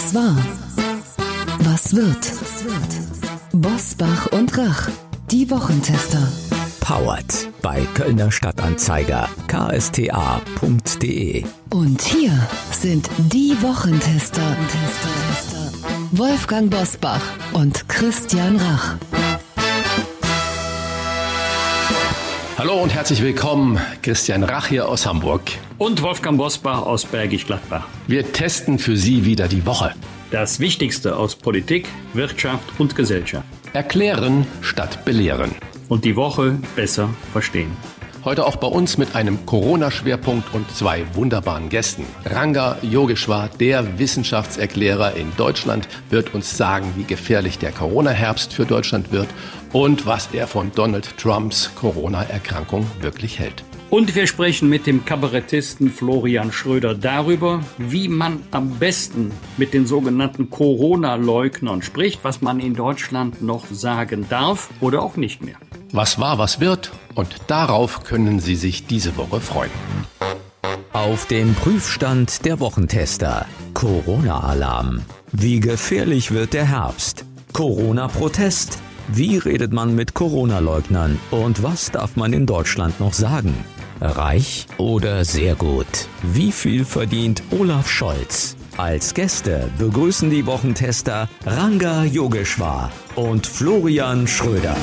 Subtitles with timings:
[0.00, 0.34] Was war?
[1.58, 2.32] Was wird?
[3.52, 4.88] Bosbach und Rach,
[5.30, 6.26] die Wochentester.
[6.80, 10.24] Powered bei Kölner Stadtanzeiger ksta.de.
[11.68, 12.32] Und hier
[12.70, 14.56] sind die Wochentester.
[16.12, 17.20] Wolfgang Bosbach
[17.52, 18.96] und Christian Rach.
[22.60, 25.40] Hallo und herzlich willkommen, Christian Rach hier aus Hamburg.
[25.78, 27.86] Und Wolfgang Bosbach aus Bergisch Gladbach.
[28.06, 29.94] Wir testen für Sie wieder die Woche.
[30.30, 33.46] Das Wichtigste aus Politik, Wirtschaft und Gesellschaft.
[33.72, 35.54] Erklären statt belehren.
[35.88, 37.74] Und die Woche besser verstehen.
[38.22, 42.04] Heute auch bei uns mit einem Corona-Schwerpunkt und zwei wunderbaren Gästen.
[42.26, 49.10] Ranga Yogeshwar, der Wissenschaftserklärer in Deutschland, wird uns sagen, wie gefährlich der Corona-Herbst für Deutschland
[49.12, 49.28] wird
[49.72, 53.64] und was er von Donald Trumps Corona-Erkrankung wirklich hält.
[53.90, 59.84] Und wir sprechen mit dem Kabarettisten Florian Schröder darüber, wie man am besten mit den
[59.84, 65.56] sogenannten Corona-Leugnern spricht, was man in Deutschland noch sagen darf oder auch nicht mehr.
[65.92, 69.70] Was war, was wird und darauf können Sie sich diese Woche freuen.
[70.92, 73.46] Auf dem Prüfstand der Wochentester.
[73.74, 75.02] Corona-Alarm.
[75.32, 77.24] Wie gefährlich wird der Herbst?
[77.52, 78.78] Corona-Protest.
[79.12, 81.18] Wie redet man mit Corona-Leugnern?
[81.32, 83.52] Und was darf man in Deutschland noch sagen?
[84.00, 86.06] Reich oder sehr gut?
[86.22, 88.56] Wie viel verdient Olaf Scholz?
[88.76, 94.76] Als Gäste begrüßen die Wochentester Ranga Yogeshwar und Florian Schröder.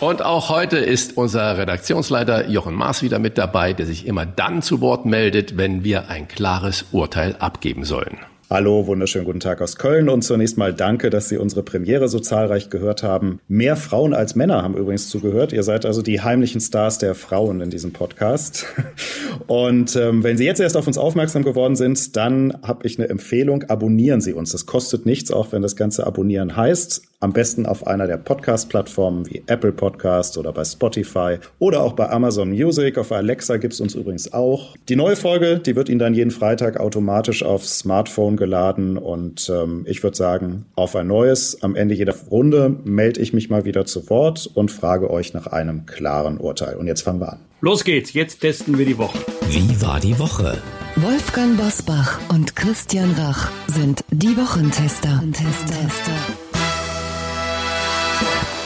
[0.00, 4.62] Und auch heute ist unser Redaktionsleiter Jochen Maas wieder mit dabei, der sich immer dann
[4.62, 8.18] zu Wort meldet, wenn wir ein klares Urteil abgeben sollen.
[8.52, 12.20] Hallo, wunderschönen guten Tag aus Köln und zunächst mal danke, dass Sie unsere Premiere so
[12.20, 13.40] zahlreich gehört haben.
[13.48, 15.54] Mehr Frauen als Männer haben übrigens zugehört.
[15.54, 18.66] Ihr seid also die heimlichen Stars der Frauen in diesem Podcast.
[19.46, 23.08] Und ähm, wenn Sie jetzt erst auf uns aufmerksam geworden sind, dann habe ich eine
[23.08, 23.64] Empfehlung.
[23.70, 24.52] Abonnieren Sie uns.
[24.52, 27.00] Das kostet nichts, auch wenn das Ganze abonnieren heißt.
[27.22, 32.10] Am besten auf einer der Podcast-Plattformen wie Apple Podcast oder bei Spotify oder auch bei
[32.10, 32.98] Amazon Music.
[32.98, 34.76] Auf Alexa gibt's uns übrigens auch.
[34.88, 39.84] Die neue Folge, die wird Ihnen dann jeden Freitag automatisch aufs Smartphone geladen und ähm,
[39.86, 41.62] ich würde sagen, auf ein neues.
[41.62, 45.46] Am Ende jeder Runde melde ich mich mal wieder zu Wort und frage euch nach
[45.46, 46.74] einem klaren Urteil.
[46.74, 47.38] Und jetzt fangen wir an.
[47.60, 49.20] Los geht's, jetzt testen wir die Woche.
[49.48, 50.58] Wie war die Woche?
[50.96, 55.22] Wolfgang Bosbach und Christian Rach sind die Wochentester.
[55.32, 56.41] Tester.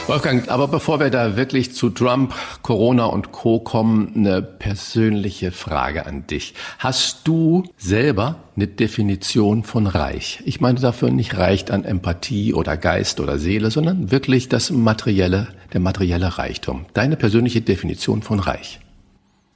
[0.07, 3.59] Wolfgang, aber bevor wir da wirklich zu Trump, Corona und Co.
[3.59, 6.53] kommen, eine persönliche Frage an dich.
[6.79, 10.41] Hast du selber eine Definition von reich?
[10.45, 15.49] Ich meine dafür nicht reicht an Empathie oder Geist oder Seele, sondern wirklich das materielle,
[15.73, 16.85] der materielle Reichtum.
[16.93, 18.79] Deine persönliche Definition von reich.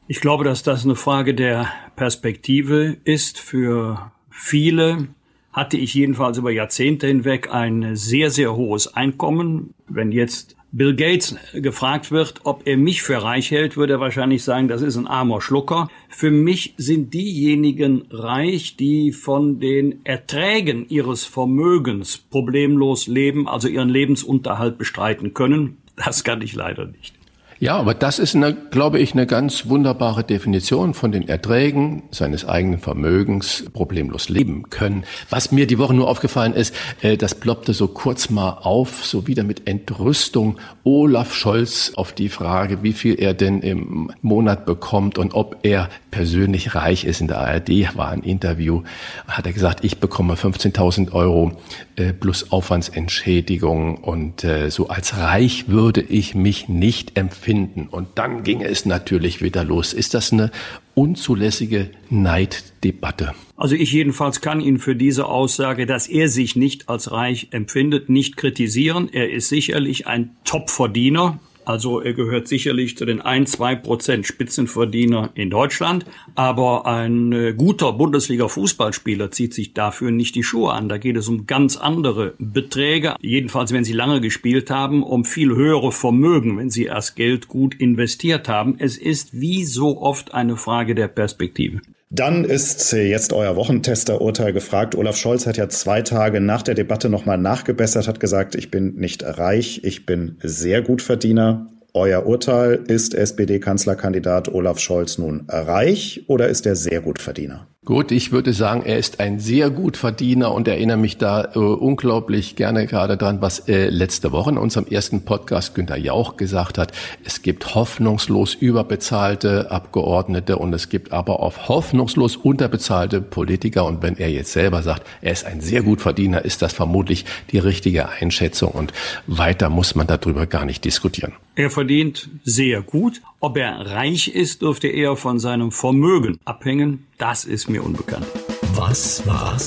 [0.08, 3.40] Ich glaube, dass das eine Frage der Perspektive ist.
[3.40, 5.08] Für viele
[5.54, 9.74] hatte ich jedenfalls über Jahrzehnte hinweg ein sehr, sehr hohes Einkommen.
[9.88, 14.44] Wenn jetzt Bill Gates gefragt wird, ob er mich für reich hält, würde er wahrscheinlich
[14.44, 15.90] sagen, das ist ein armer Schlucker.
[16.08, 23.90] Für mich sind diejenigen reich, die von den Erträgen ihres Vermögens problemlos leben, also ihren
[23.90, 25.78] Lebensunterhalt bestreiten können.
[25.98, 27.21] Das kann ich leider nicht.
[27.62, 32.44] Ja, aber das ist, eine, glaube ich, eine ganz wunderbare Definition von den Erträgen seines
[32.44, 35.04] eigenen Vermögens problemlos leben können.
[35.30, 36.74] Was mir die Woche nur aufgefallen ist,
[37.04, 42.30] äh, das ploppte so kurz mal auf, so wieder mit Entrüstung Olaf Scholz auf die
[42.30, 47.22] Frage, wie viel er denn im Monat bekommt und ob er persönlich reich ist.
[47.22, 48.82] In der ARD war ein Interview,
[49.28, 51.52] hat er gesagt, ich bekomme 15.000 Euro
[51.96, 57.18] äh, plus Aufwandsentschädigung und äh, so als reich würde ich mich nicht
[57.52, 57.88] empfinden finden.
[57.88, 59.94] Und dann ging es natürlich wieder los.
[59.94, 60.52] Ist das eine
[60.94, 63.34] unzulässige Neiddebatte?
[63.58, 68.10] Also ich jedenfalls kann ihn für diese Aussage, dass er sich nicht als reich empfindet,
[68.10, 69.10] nicht kritisieren.
[69.12, 71.40] Er ist sicherlich ein Topverdiener.
[71.66, 76.06] Also er gehört sicherlich zu den ein, zwei Prozent Spitzenverdiener in Deutschland.
[76.36, 80.90] Aber ein äh, guter Bundesliga-Fußballspieler zieht sich dafür nicht die Schuhe an.
[80.90, 83.16] Da geht es um ganz andere Beträge.
[83.22, 87.76] Jedenfalls, wenn sie lange gespielt haben, um viel höhere Vermögen, wenn sie erst Geld gut
[87.76, 88.76] investiert haben.
[88.80, 91.82] Es ist wie so oft eine Frage der Perspektive.
[92.14, 94.96] Dann ist jetzt euer Wochentester-Urteil gefragt.
[94.96, 98.96] Olaf Scholz hat ja zwei Tage nach der Debatte nochmal nachgebessert, hat gesagt, ich bin
[98.96, 101.68] nicht reich, ich bin sehr gut Verdiener.
[101.94, 107.68] Euer Urteil, ist SPD-Kanzlerkandidat Olaf Scholz nun reich oder ist er sehr gut Verdiener?
[107.84, 111.58] Gut, ich würde sagen, er ist ein sehr gut Verdiener und erinnere mich da äh,
[111.58, 116.78] unglaublich gerne gerade dran, was äh, letzte Woche in unserem ersten Podcast Günter Jauch gesagt
[116.78, 116.92] hat.
[117.26, 123.86] Es gibt hoffnungslos überbezahlte Abgeordnete und es gibt aber auch hoffnungslos unterbezahlte Politiker.
[123.86, 127.26] Und wenn er jetzt selber sagt, er ist ein sehr gut Verdiener, ist das vermutlich
[127.52, 128.94] die richtige Einschätzung und
[129.26, 131.34] weiter muss man darüber gar nicht diskutieren.
[131.56, 133.22] Er verdient sehr gut.
[133.40, 137.08] Ob er reich ist, dürfte eher von seinem Vermögen abhängen.
[137.18, 138.26] Das ist mir unbekannt.
[138.74, 139.58] Was war?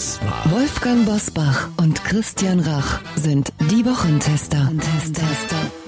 [0.50, 4.66] Wolfgang Bosbach und Christian Rach sind die Wochentester.
[4.66, 5.83] Wochentester.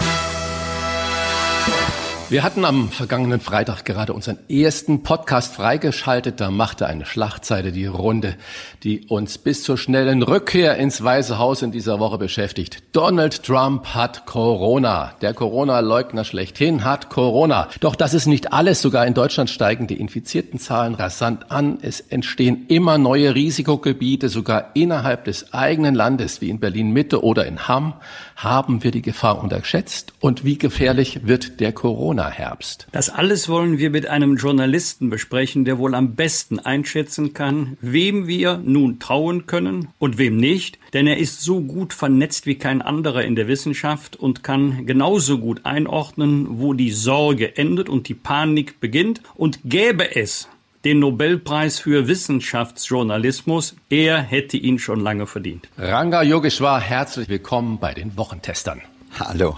[2.29, 6.41] Wir hatten am vergangenen Freitag gerade unseren ersten Podcast freigeschaltet.
[6.41, 8.35] Da machte eine Schlachtzeile die Runde,
[8.83, 12.83] die uns bis zur schnellen Rückkehr ins Weiße Haus in dieser Woche beschäftigt.
[12.91, 15.13] Donald Trump hat Corona.
[15.21, 17.69] Der Corona-Leugner schlechthin hat Corona.
[17.79, 18.83] Doch das ist nicht alles.
[18.83, 21.79] Sogar in Deutschland steigen die infizierten Zahlen rasant an.
[21.81, 24.31] Es entstehen immer neue Risikogebiete.
[24.31, 27.95] Sogar innerhalb des eigenen Landes, wie in Berlin Mitte oder in Hamm,
[28.37, 30.13] haben wir die Gefahr unterschätzt.
[30.21, 31.97] Und wie gefährlich wird der Corona?
[31.97, 32.89] Corona-Herbst.
[32.93, 38.27] Das alles wollen wir mit einem Journalisten besprechen, der wohl am besten einschätzen kann, wem
[38.27, 42.83] wir nun trauen können und wem nicht, denn er ist so gut vernetzt wie kein
[42.83, 48.15] anderer in der Wissenschaft und kann genauso gut einordnen, wo die Sorge endet und die
[48.15, 49.21] Panik beginnt.
[49.35, 50.49] Und gäbe es
[50.85, 53.77] den Nobelpreis für Wissenschaftsjournalismus.
[53.91, 55.69] Er hätte ihn schon lange verdient.
[55.79, 58.83] Ranga Yogeshwar, herzlich willkommen bei den Wochentestern.
[59.19, 59.57] Hallo.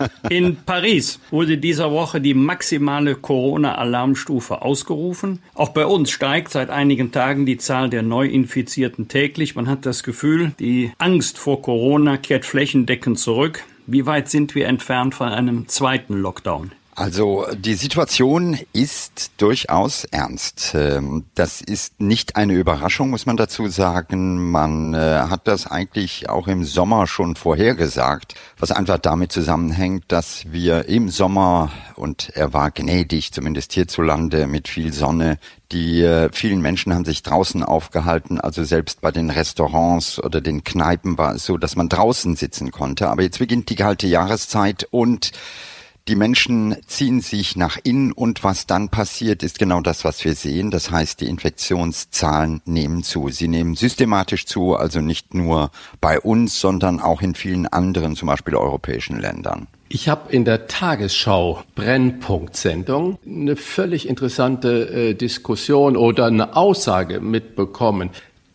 [0.30, 5.40] In Paris wurde dieser Woche die maximale Corona-Alarmstufe ausgerufen.
[5.54, 9.54] Auch bei uns steigt seit einigen Tagen die Zahl der Neuinfizierten täglich.
[9.54, 13.64] Man hat das Gefühl, die Angst vor Corona kehrt flächendeckend zurück.
[13.86, 16.72] Wie weit sind wir entfernt von einem zweiten Lockdown?
[17.00, 20.72] Also die Situation ist durchaus ernst.
[20.74, 24.50] Ähm, das ist nicht eine Überraschung, muss man dazu sagen.
[24.50, 24.98] Man äh,
[25.30, 31.08] hat das eigentlich auch im Sommer schon vorhergesagt, was einfach damit zusammenhängt, dass wir im
[31.08, 35.38] Sommer, und er war gnädig, zumindest hierzulande, mit viel Sonne,
[35.72, 40.64] die äh, vielen Menschen haben sich draußen aufgehalten, also selbst bei den Restaurants oder den
[40.64, 43.08] Kneipen war es so, dass man draußen sitzen konnte.
[43.08, 45.32] Aber jetzt beginnt die kalte Jahreszeit und
[46.08, 50.34] die Menschen ziehen sich nach innen und was dann passiert, ist genau das, was wir
[50.34, 50.70] sehen.
[50.70, 53.28] Das heißt, die Infektionszahlen nehmen zu.
[53.28, 55.70] Sie nehmen systematisch zu, also nicht nur
[56.00, 59.68] bei uns, sondern auch in vielen anderen, zum Beispiel europäischen Ländern.
[59.92, 68.10] Ich habe in der Tagesschau Brennpunkt-Sendung eine völlig interessante äh, Diskussion oder eine Aussage mitbekommen.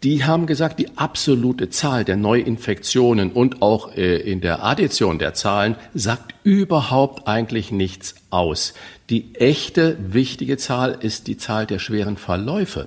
[0.06, 5.34] Die haben gesagt, die absolute Zahl der Neuinfektionen und auch äh, in der Addition der
[5.34, 8.76] Zahlen sagt überhaupt eigentlich nichts aus.
[9.10, 12.86] Die echte wichtige Zahl ist die Zahl der schweren Verläufe.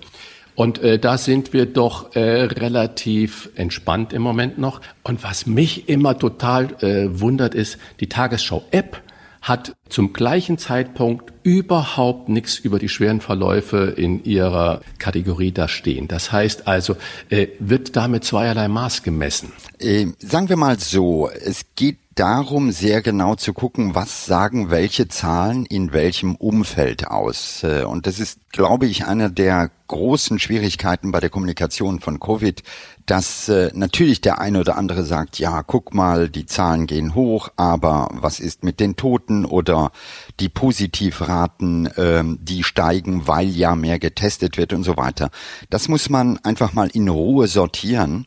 [0.55, 4.81] Und äh, da sind wir doch äh, relativ entspannt im Moment noch.
[5.03, 9.03] Und was mich immer total äh, wundert, ist, die Tagesschau-App
[9.41, 16.09] hat zum gleichen Zeitpunkt überhaupt nichts über die schweren Verläufe in ihrer Kategorie da stehen.
[16.09, 16.97] Das heißt also,
[17.31, 19.53] äh, wird damit zweierlei Maß gemessen?
[19.79, 25.09] Äh, sagen wir mal so, es geht darum, sehr genau zu gucken, was sagen welche
[25.09, 27.63] Zahlen in welchem Umfeld aus.
[27.63, 32.63] Äh, und das ist, glaube ich, einer der großen Schwierigkeiten bei der Kommunikation von Covid,
[33.07, 37.51] dass äh, natürlich der eine oder andere sagt, ja, guck mal, die Zahlen gehen hoch,
[37.57, 39.93] aber was ist mit den Toten oder
[40.41, 45.31] die Positivraten, ähm, die steigen, weil ja mehr getestet wird und so weiter.
[45.71, 48.27] Das muss man einfach mal in Ruhe sortieren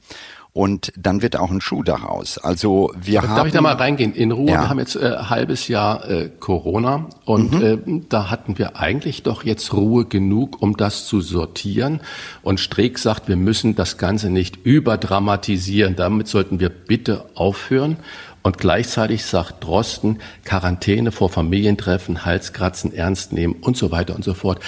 [0.54, 2.38] und dann wird auch ein Schuh daraus.
[2.38, 3.36] Also wir Darf haben.
[3.38, 4.14] Darf ich da mal reingehen?
[4.14, 4.50] In Ruhe.
[4.50, 4.62] Ja.
[4.62, 7.62] Wir haben jetzt äh, halbes Jahr äh, Corona und mhm.
[7.62, 12.02] äh, da hatten wir eigentlich doch jetzt Ruhe genug, um das zu sortieren.
[12.42, 15.96] Und Streeck sagt, wir müssen das Ganze nicht überdramatisieren.
[15.96, 17.98] Damit sollten wir bitte aufhören.
[18.44, 24.34] Und gleichzeitig sagt Drosten, Quarantäne vor Familientreffen, Halskratzen ernst nehmen und so weiter und so
[24.34, 24.60] fort.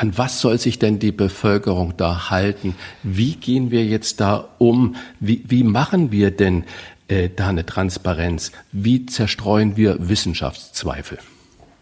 [0.00, 2.74] An was soll sich denn die Bevölkerung da halten?
[3.02, 4.96] Wie gehen wir jetzt da um?
[5.18, 6.64] Wie, wie machen wir denn
[7.08, 8.50] äh, da eine Transparenz?
[8.72, 11.18] Wie zerstreuen wir Wissenschaftszweifel?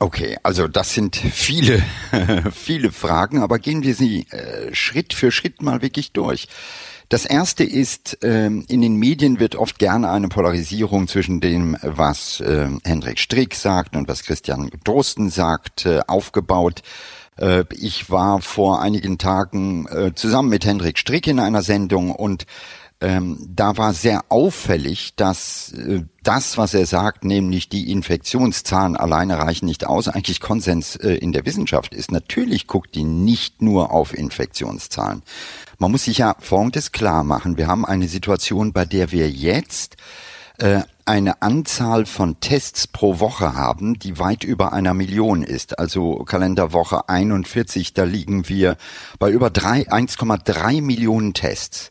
[0.00, 1.80] Okay, also das sind viele,
[2.52, 6.48] viele Fragen, aber gehen wir sie äh, Schritt für Schritt mal wirklich durch.
[7.10, 12.40] Das erste ist, ähm, in den Medien wird oft gerne eine Polarisierung zwischen dem, was
[12.40, 16.82] äh, Hendrik Strick sagt und was Christian Drosten sagt, äh, aufgebaut.
[17.38, 22.46] Äh, ich war vor einigen Tagen äh, zusammen mit Hendrik Strick in einer Sendung und
[23.00, 29.38] ähm, da war sehr auffällig, dass äh, das, was er sagt, nämlich die Infektionszahlen alleine
[29.38, 32.10] reichen nicht aus, eigentlich Konsens äh, in der Wissenschaft ist.
[32.10, 35.22] Natürlich guckt die nicht nur auf Infektionszahlen.
[35.78, 37.56] Man muss sich ja Folgendes klar machen.
[37.56, 39.96] Wir haben eine Situation, bei der wir jetzt
[40.58, 45.78] äh, eine Anzahl von Tests pro Woche haben, die weit über einer Million ist.
[45.78, 48.76] Also Kalenderwoche 41, da liegen wir
[49.18, 51.90] bei über 1,3 Millionen Tests.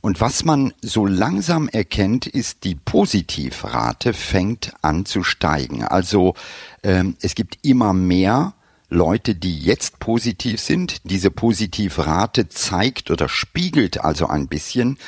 [0.00, 5.84] Und was man so langsam erkennt, ist, die Positivrate fängt an zu steigen.
[5.84, 6.34] Also
[6.82, 8.54] ähm, es gibt immer mehr
[8.88, 10.98] Leute, die jetzt positiv sind.
[11.04, 14.98] Diese Positivrate zeigt oder spiegelt also ein bisschen,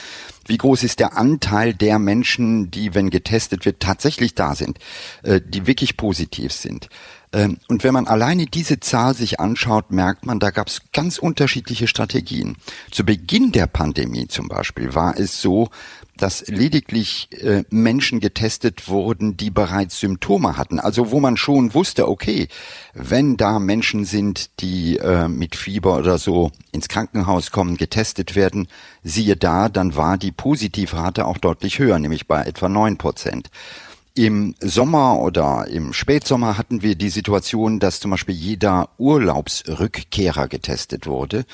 [0.46, 4.78] wie groß ist der Anteil der Menschen, die, wenn getestet wird, tatsächlich da sind,
[5.22, 6.88] äh, die wirklich positiv sind.
[7.32, 11.18] Ähm, und wenn man alleine diese Zahl sich anschaut, merkt man, da gab es ganz
[11.18, 12.56] unterschiedliche Strategien.
[12.90, 15.68] Zu Beginn der Pandemie zum Beispiel war es so,
[16.16, 20.80] dass lediglich äh, Menschen getestet wurden, die bereits Symptome hatten.
[20.80, 22.48] Also wo man schon wusste, okay,
[22.94, 28.68] wenn da Menschen sind, die äh, mit Fieber oder so ins Krankenhaus kommen, getestet werden,
[29.02, 33.50] siehe da, dann war die Positivrate auch deutlich höher, nämlich bei etwa neun Prozent.
[34.14, 41.06] Im Sommer oder im Spätsommer hatten wir die Situation, dass zum Beispiel jeder Urlaubsrückkehrer getestet
[41.06, 41.44] wurde.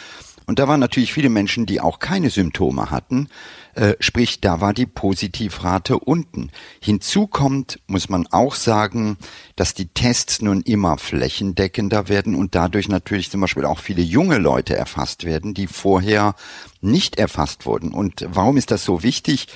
[0.47, 3.29] Und da waren natürlich viele Menschen, die auch keine Symptome hatten.
[3.75, 6.51] Äh, sprich, da war die Positivrate unten.
[6.81, 9.17] Hinzu kommt, muss man auch sagen,
[9.57, 14.39] dass die Tests nun immer flächendeckender werden und dadurch natürlich zum Beispiel auch viele junge
[14.39, 16.35] Leute erfasst werden, die vorher
[16.81, 17.93] nicht erfasst wurden.
[17.93, 19.49] Und warum ist das so wichtig?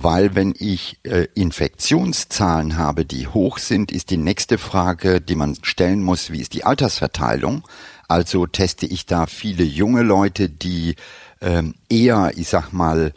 [0.00, 5.56] weil wenn ich äh, Infektionszahlen habe, die hoch sind, ist die nächste Frage, die man
[5.62, 7.64] stellen muss, wie ist die Altersverteilung?
[8.08, 10.96] Also teste ich da viele junge Leute, die
[11.40, 13.12] ähm, eher, ich sag mal,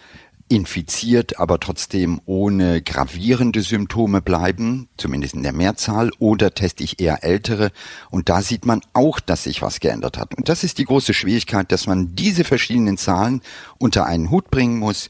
[0.52, 7.24] infiziert, aber trotzdem ohne gravierende Symptome bleiben, zumindest in der Mehrzahl, oder teste ich eher
[7.24, 7.72] ältere.
[8.10, 10.36] Und da sieht man auch, dass sich was geändert hat.
[10.36, 13.42] Und das ist die große Schwierigkeit, dass man diese verschiedenen Zahlen
[13.78, 15.08] unter einen Hut bringen muss.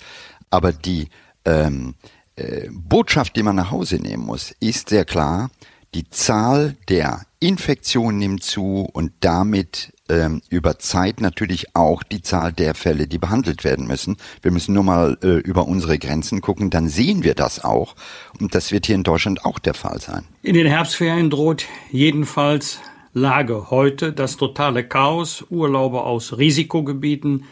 [0.51, 1.09] Aber die
[1.43, 1.95] ähm,
[2.35, 5.49] äh, Botschaft, die man nach Hause nehmen muss, ist sehr klar,
[5.93, 12.53] die Zahl der Infektionen nimmt zu und damit ähm, über Zeit natürlich auch die Zahl
[12.53, 14.17] der Fälle, die behandelt werden müssen.
[14.41, 17.95] Wir müssen nur mal äh, über unsere Grenzen gucken, dann sehen wir das auch.
[18.39, 20.23] Und das wird hier in Deutschland auch der Fall sein.
[20.43, 22.79] In den Herbstferien droht jedenfalls
[23.13, 25.45] Lage heute das totale Chaos.
[25.49, 27.43] Urlauber aus Risikogebieten,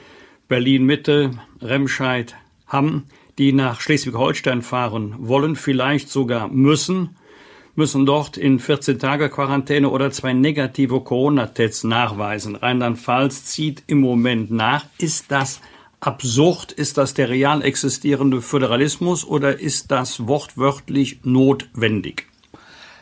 [0.47, 1.31] Berlin Mitte,
[1.61, 2.35] Remscheid,
[2.67, 3.05] Hamm
[3.39, 7.15] die nach Schleswig-Holstein fahren wollen, vielleicht sogar müssen,
[7.75, 12.55] müssen dort in 14 Tage Quarantäne oder zwei negative Corona-Tests nachweisen.
[12.55, 14.85] Rheinland-Pfalz zieht im Moment nach.
[14.97, 15.61] Ist das
[15.99, 16.71] absurd?
[16.71, 22.29] Ist das der real existierende Föderalismus oder ist das wortwörtlich notwendig?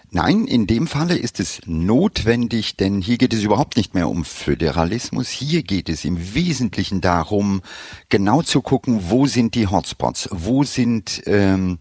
[0.10, 4.24] Nein, in dem Falle ist es notwendig, denn hier geht es überhaupt nicht mehr um
[4.24, 5.28] Föderalismus.
[5.28, 7.62] Hier geht es im Wesentlichen darum,
[8.08, 11.78] genau zu gucken, wo sind die Hotspots, wo sind ähm,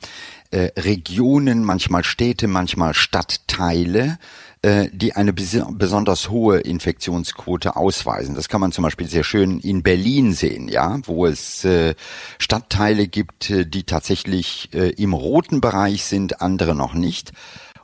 [0.51, 4.19] äh, Regionen, manchmal Städte, manchmal Stadtteile,
[4.63, 8.35] äh, die eine bes besonders hohe Infektionsquote ausweisen.
[8.35, 11.95] Das kann man zum Beispiel sehr schön in Berlin sehen, ja, wo es äh,
[12.39, 17.33] Stadtteile gibt, äh, die tatsächlich äh, im roten Bereich sind, andere noch nicht.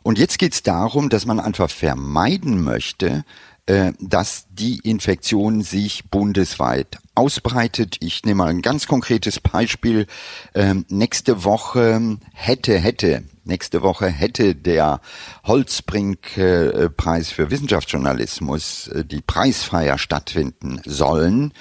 [0.02, 3.25] Und jetzt geht es darum, dass man einfach vermeiden möchte,
[3.73, 7.97] äh, dass die Infektion sich bundesweit ausbreitet.
[8.00, 10.07] Ich nehme mal ein ganz konkretes Beispiel.
[10.55, 15.00] Ähm, nächste Woche hätte, hätte, nächste Woche hätte der
[15.45, 21.55] Holzbrink-Preis für Wissenschaftsjournalismus, äh, die Preisfeier stattfinden sollen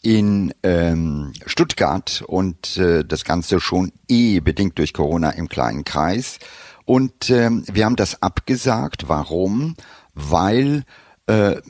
[0.00, 6.38] in ähm, Stuttgart und äh, das Ganze schon eh bedingt durch Corona im kleinen Kreis.
[6.84, 9.08] Und ähm, wir haben das abgesagt.
[9.08, 9.74] Warum?
[10.14, 10.84] Weil
[11.28, 11.60] äh,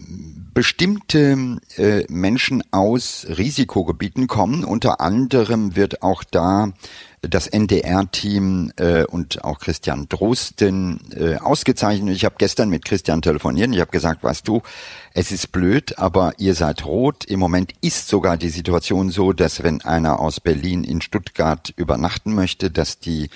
[0.54, 4.64] bestimmte äh, Menschen aus Risikogebieten kommen.
[4.64, 6.72] Unter anderem wird auch da
[7.22, 12.14] das NDR-Team äh, und auch Christian Drosten äh, ausgezeichnet.
[12.14, 13.72] Ich habe gestern mit Christian telefoniert.
[13.72, 14.62] Ich habe gesagt, weißt du,
[15.14, 17.24] es ist blöd, aber ihr seid rot.
[17.24, 22.34] Im Moment ist sogar die Situation so, dass wenn einer aus Berlin in Stuttgart übernachten
[22.34, 23.30] möchte, dass die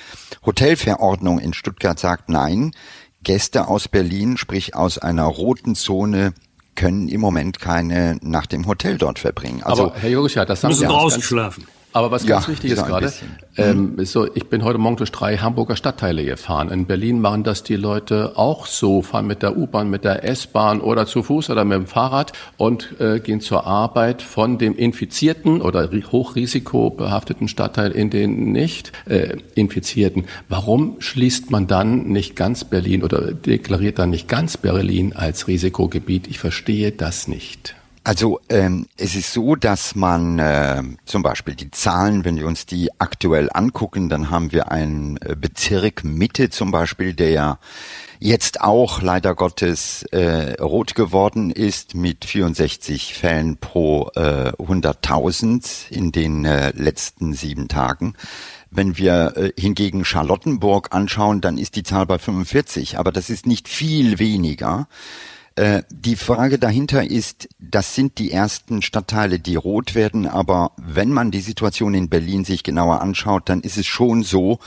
[0.46, 2.72] Hotelverordnung in Stuttgart sagt, nein,
[3.22, 6.34] Gäste aus Berlin, sprich aus einer roten Zone,
[6.74, 9.62] können im Moment keine Nacht im Hotel dort verbringen.
[9.62, 11.66] Also, Aber Herr Jurisch, das haben müssen draußen schlafen.
[11.92, 13.12] Aber was ganz ja, wichtig ist gerade,
[13.56, 14.04] ähm, mhm.
[14.04, 16.70] so, ich bin heute Morgen durch drei Hamburger Stadtteile gefahren.
[16.70, 20.80] In Berlin machen das die Leute auch so, fahren mit der U-Bahn, mit der S-Bahn
[20.80, 25.60] oder zu Fuß oder mit dem Fahrrad und äh, gehen zur Arbeit von dem infizierten
[25.60, 30.24] oder hochrisikobehafteten Stadtteil in den nicht äh, infizierten.
[30.48, 36.26] Warum schließt man dann nicht ganz Berlin oder deklariert dann nicht ganz Berlin als Risikogebiet?
[36.26, 37.74] Ich verstehe das nicht.
[38.04, 42.66] Also ähm, es ist so, dass man äh, zum Beispiel die Zahlen, wenn wir uns
[42.66, 47.60] die aktuell angucken, dann haben wir einen äh, Bezirk Mitte zum Beispiel, der
[48.18, 56.10] jetzt auch leider Gottes äh, rot geworden ist mit 64 Fällen pro äh, 100.000 in
[56.10, 58.14] den äh, letzten sieben Tagen.
[58.70, 63.46] Wenn wir äh, hingegen Charlottenburg anschauen, dann ist die Zahl bei 45, aber das ist
[63.46, 64.88] nicht viel weniger.
[65.56, 71.10] Äh, die Frage dahinter ist, das sind die ersten Stadtteile, die rot werden, aber wenn
[71.10, 74.60] man die Situation in Berlin sich genauer anschaut, dann ist es schon so,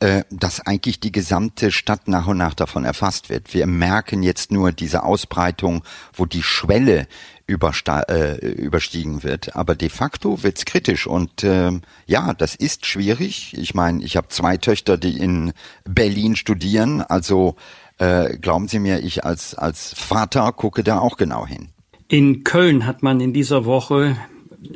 [0.00, 3.52] äh, dass eigentlich die gesamte Stadt nach und nach davon erfasst wird.
[3.52, 7.08] Wir merken jetzt nur diese Ausbreitung, wo die Schwelle
[7.48, 9.56] äh, überstiegen wird.
[9.56, 11.72] Aber de facto wird's kritisch und äh,
[12.06, 13.54] ja, das ist schwierig.
[13.58, 15.52] Ich meine, ich habe zwei Töchter, die in
[15.84, 17.56] Berlin studieren, also
[17.98, 21.68] äh, glauben Sie mir, ich als, als Vater gucke da auch genau hin.
[22.08, 24.16] In Köln hat man in dieser Woche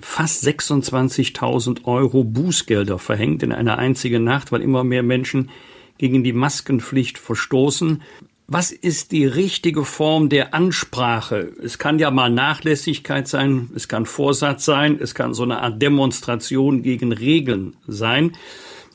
[0.00, 5.50] fast 26.000 Euro Bußgelder verhängt in einer einzigen Nacht, weil immer mehr Menschen
[5.98, 8.02] gegen die Maskenpflicht verstoßen.
[8.48, 11.52] Was ist die richtige Form der Ansprache?
[11.62, 15.80] Es kann ja mal Nachlässigkeit sein, es kann Vorsatz sein, es kann so eine Art
[15.80, 18.32] Demonstration gegen Regeln sein.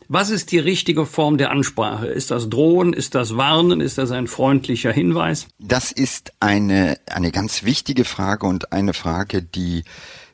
[0.09, 2.07] Was ist die richtige Form der Ansprache?
[2.07, 2.93] Ist das Drohen?
[2.93, 3.81] Ist das Warnen?
[3.81, 5.47] Ist das ein freundlicher Hinweis?
[5.59, 9.83] Das ist eine, eine ganz wichtige Frage und eine Frage, die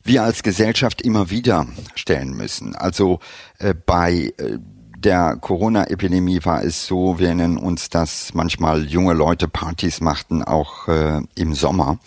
[0.04, 2.76] wir als Gesellschaft immer wieder stellen müssen.
[2.76, 3.20] Also
[3.58, 4.60] äh, bei äh,
[5.04, 10.88] der Corona-Epidemie war es so, wir nennen uns, dass manchmal junge Leute Partys machten, auch
[10.88, 12.00] äh, im Sommer.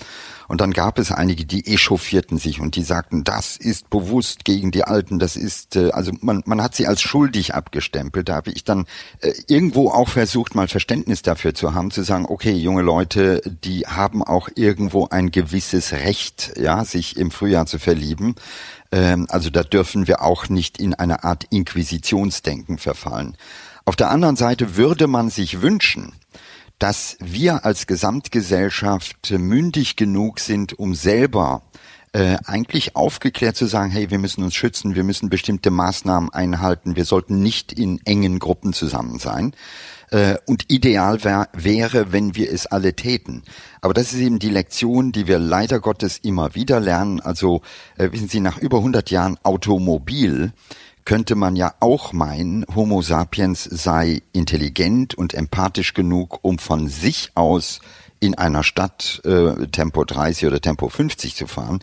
[0.49, 4.71] Und dann gab es einige, die echauffierten sich und die sagten, das ist bewusst gegen
[4.71, 8.29] die Alten, das ist, äh, also man, man hat sie als schuldig abgestempelt.
[8.29, 8.87] Da habe ich dann
[9.21, 13.87] äh, irgendwo auch versucht, mal Verständnis dafür zu haben, zu sagen, okay, junge Leute, die
[13.87, 18.37] haben auch irgendwo ein gewisses Recht, ja, sich im Frühjahr zu verlieben.
[18.93, 23.37] Ähm, also da dürfen wir auch nicht in eine Art Inquisitionsdenken verfallen.
[23.85, 26.15] Auf der anderen Seite würde man sich wünschen,
[26.79, 31.63] dass wir als Gesamtgesellschaft mündig genug sind, um selber
[32.13, 36.97] äh, eigentlich aufgeklärt zu sagen, hey, wir müssen uns schützen, wir müssen bestimmte Maßnahmen einhalten,
[36.97, 39.53] wir sollten nicht in engen Gruppen zusammen sein.
[40.11, 43.43] Äh, und ideal wär, wäre, wenn wir es alle täten.
[43.81, 47.21] Aber das ist eben die Lektion, die wir leider Gottes immer wieder lernen.
[47.21, 47.63] Also
[47.99, 50.53] äh, wissen Sie, nach über 100 Jahren Automobil
[51.05, 57.31] könnte man ja auch meinen, Homo sapiens sei intelligent und empathisch genug, um von sich
[57.35, 57.81] aus
[58.19, 61.81] in einer Stadt äh, Tempo 30 oder Tempo 50 zu fahren.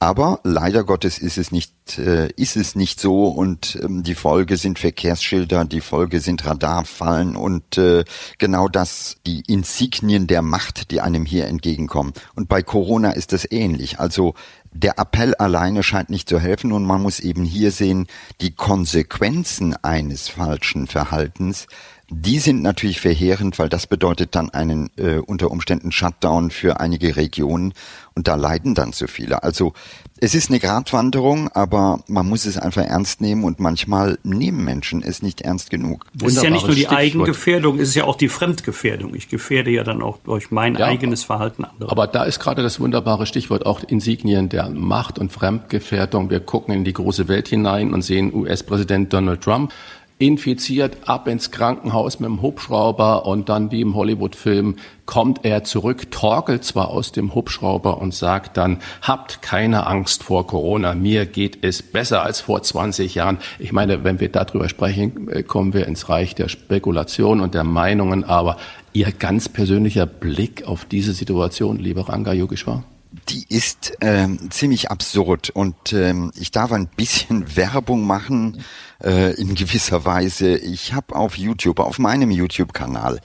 [0.00, 4.56] Aber leider Gottes ist es nicht, äh, ist es nicht so und ähm, die Folge
[4.56, 8.04] sind Verkehrsschilder, die Folge sind Radarfallen und äh,
[8.38, 12.12] genau das, die Insignien der Macht, die einem hier entgegenkommen.
[12.36, 13.98] Und bei Corona ist es ähnlich.
[13.98, 14.34] Also
[14.70, 18.06] der Appell alleine scheint nicht zu helfen und man muss eben hier sehen,
[18.40, 21.66] die Konsequenzen eines falschen Verhaltens
[22.10, 27.16] die sind natürlich verheerend, weil das bedeutet dann einen äh, unter Umständen Shutdown für einige
[27.16, 27.74] Regionen
[28.14, 29.42] und da leiden dann zu viele.
[29.42, 29.74] Also
[30.18, 35.02] es ist eine Gratwanderung, aber man muss es einfach ernst nehmen und manchmal nehmen Menschen
[35.02, 36.06] es nicht ernst genug.
[36.20, 36.98] Es ist ja nicht nur die Stichwort.
[36.98, 39.14] Eigengefährdung, es ist ja auch die Fremdgefährdung.
[39.14, 41.92] Ich gefährde ja dann auch durch mein ja, eigenes Verhalten andere.
[41.92, 46.30] Aber da ist gerade das wunderbare Stichwort auch Insignien der Macht und Fremdgefährdung.
[46.30, 49.72] Wir gucken in die große Welt hinein und sehen US-Präsident Donald Trump
[50.18, 54.76] infiziert, ab ins Krankenhaus mit dem Hubschrauber und dann wie im Hollywood-Film
[55.06, 60.46] kommt er zurück, torkelt zwar aus dem Hubschrauber und sagt dann, habt keine Angst vor
[60.46, 63.38] Corona, mir geht es besser als vor 20 Jahren.
[63.58, 67.64] Ich meine, wenn wir darüber sprechen, äh, kommen wir ins Reich der Spekulation und der
[67.64, 68.56] Meinungen, aber
[68.98, 72.82] Ihr ganz persönlicher Blick auf diese Situation, lieber Ranga Yogeshwar?
[73.28, 78.64] Die ist ähm, ziemlich absurd und ähm, ich darf ein bisschen Werbung machen
[79.02, 80.56] äh, in gewisser Weise.
[80.56, 83.20] Ich habe auf YouTube, auf meinem YouTube-Kanal,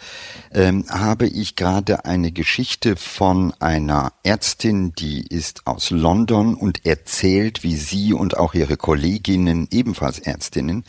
[0.51, 7.63] ähm, habe ich gerade eine Geschichte von einer Ärztin, die ist aus London und erzählt,
[7.63, 10.83] wie sie und auch ihre Kolleginnen, ebenfalls Ärztinnen,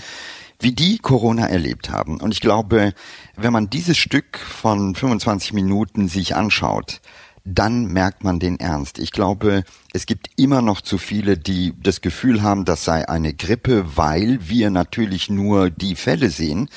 [0.59, 2.21] wie die Corona erlebt haben.
[2.21, 2.95] Und ich glaube,
[3.37, 7.01] wenn man dieses Stück von 25 Minuten sich anschaut,
[7.45, 8.99] dann merkt man den Ernst.
[8.99, 13.35] Ich glaube, es gibt immer noch zu viele, die das Gefühl haben, das sei eine
[13.35, 16.71] Grippe, weil wir natürlich nur die Fälle sehen,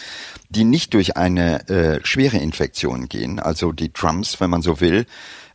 [0.50, 5.06] die nicht durch eine äh, schwere Infektion gehen, also die Trumps, wenn man so will,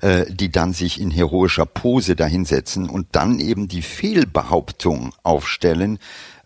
[0.00, 5.98] äh, die dann sich in heroischer Pose dahinsetzen und dann eben die Fehlbehauptung aufstellen,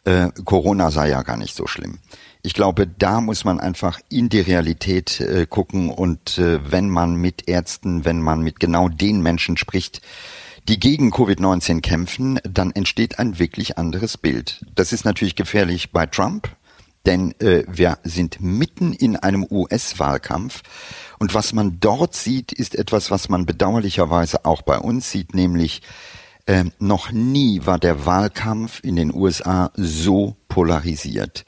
[0.04, 1.98] äh, Corona sei ja gar nicht so schlimm.
[2.46, 7.16] Ich glaube, da muss man einfach in die Realität äh, gucken und äh, wenn man
[7.16, 10.00] mit Ärzten, wenn man mit genau den Menschen spricht,
[10.68, 14.64] die gegen Covid-19 kämpfen, dann entsteht ein wirklich anderes Bild.
[14.76, 16.48] Das ist natürlich gefährlich bei Trump,
[17.04, 20.62] denn äh, wir sind mitten in einem US-Wahlkampf.
[21.18, 25.82] Und was man dort sieht, ist etwas, was man bedauerlicherweise auch bei uns sieht, nämlich
[26.46, 31.44] äh, noch nie war der Wahlkampf in den USA so polarisiert.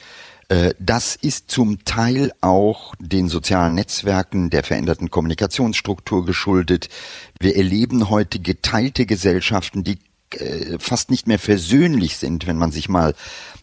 [0.48, 6.88] Äh, das ist zum Teil auch den sozialen Netzwerken, der veränderten Kommunikationsstruktur geschuldet.
[7.38, 9.98] Wir erleben heute geteilte Gesellschaften, die
[10.34, 13.14] äh, fast nicht mehr versöhnlich sind, wenn man sich mal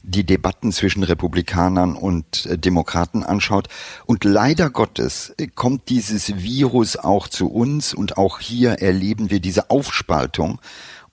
[0.01, 3.67] die Debatten zwischen Republikanern und äh, Demokraten anschaut.
[4.05, 9.69] Und leider Gottes kommt dieses Virus auch zu uns und auch hier erleben wir diese
[9.69, 10.59] Aufspaltung.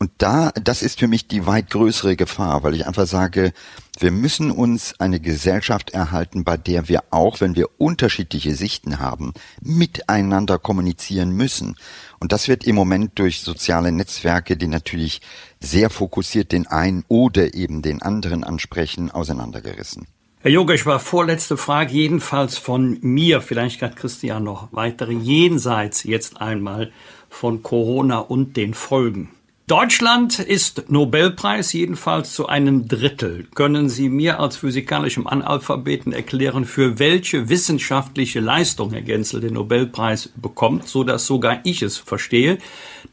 [0.03, 3.53] Und da, das ist für mich die weit größere Gefahr, weil ich einfach sage,
[4.01, 9.33] wir müssen uns eine Gesellschaft erhalten, bei der wir auch, wenn wir unterschiedliche Sichten haben,
[9.61, 11.77] miteinander kommunizieren müssen.
[12.19, 15.21] Und das wird im Moment durch soziale Netzwerke, die natürlich
[15.61, 20.09] sehr fokussiert den einen oder eben den anderen ansprechen, auseinandergerissen.
[20.41, 26.41] Herr Jogesch war vorletzte Frage, jedenfalls von mir, vielleicht hat Christian noch weitere, jenseits jetzt
[26.41, 26.91] einmal
[27.31, 29.31] von Corona und den Folgen.
[29.69, 33.47] Deutschland ist Nobelpreis jedenfalls zu einem Drittel.
[33.55, 40.31] Können Sie mir als physikalischem Analphabeten erklären, für welche wissenschaftliche Leistung Herr Genzel den Nobelpreis
[40.35, 42.59] bekommt, so dass sogar ich es verstehe?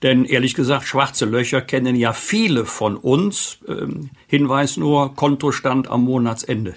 [0.02, 3.60] Denn ehrlich gesagt, schwarze Löcher kennen ja viele von uns.
[3.68, 6.74] Ähm, Hinweis nur, Kontostand am Monatsende.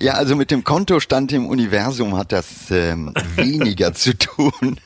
[0.00, 4.80] Ja, also mit dem Kontostand im Universum hat das ähm, weniger zu tun.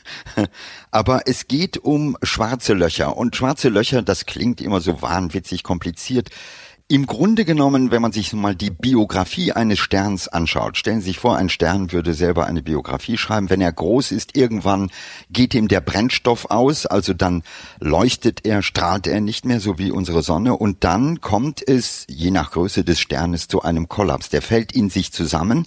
[0.91, 3.17] Aber es geht um schwarze Löcher.
[3.17, 6.31] Und schwarze Löcher, das klingt immer so wahnwitzig kompliziert.
[6.91, 11.19] Im Grunde genommen, wenn man sich mal die Biografie eines Sterns anschaut, stellen Sie sich
[11.19, 13.51] vor, ein Stern würde selber eine Biografie schreiben.
[13.51, 14.91] Wenn er groß ist, irgendwann
[15.29, 17.43] geht ihm der Brennstoff aus, also dann
[17.79, 22.31] leuchtet er, strahlt er nicht mehr, so wie unsere Sonne, und dann kommt es, je
[22.31, 24.31] nach Größe des Sternes, zu einem Kollaps.
[24.31, 25.67] Der fällt in sich zusammen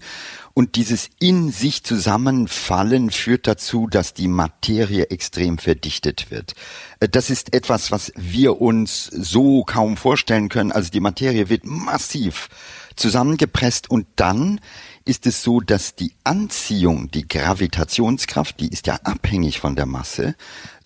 [0.53, 6.53] und dieses in sich zusammenfallen führt dazu, dass die Materie extrem verdichtet wird.
[6.99, 10.71] Äh, das ist etwas, was wir uns so kaum vorstellen können.
[10.71, 12.49] Also die Materie wird massiv
[12.95, 14.59] zusammengepresst und dann
[15.05, 20.35] ist es so, dass die Anziehung, die Gravitationskraft, die ist ja abhängig von der Masse,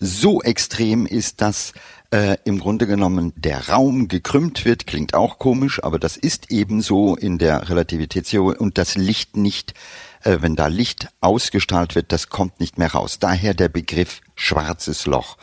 [0.00, 1.72] so extrem ist, dass
[2.16, 7.14] äh, im Grunde genommen der Raum gekrümmt wird, klingt auch komisch, aber das ist ebenso
[7.14, 9.74] in der Relativitätstheorie und das Licht nicht,
[10.22, 13.18] äh, wenn da Licht ausgestrahlt wird, das kommt nicht mehr raus.
[13.18, 15.36] Daher der Begriff schwarzes Loch.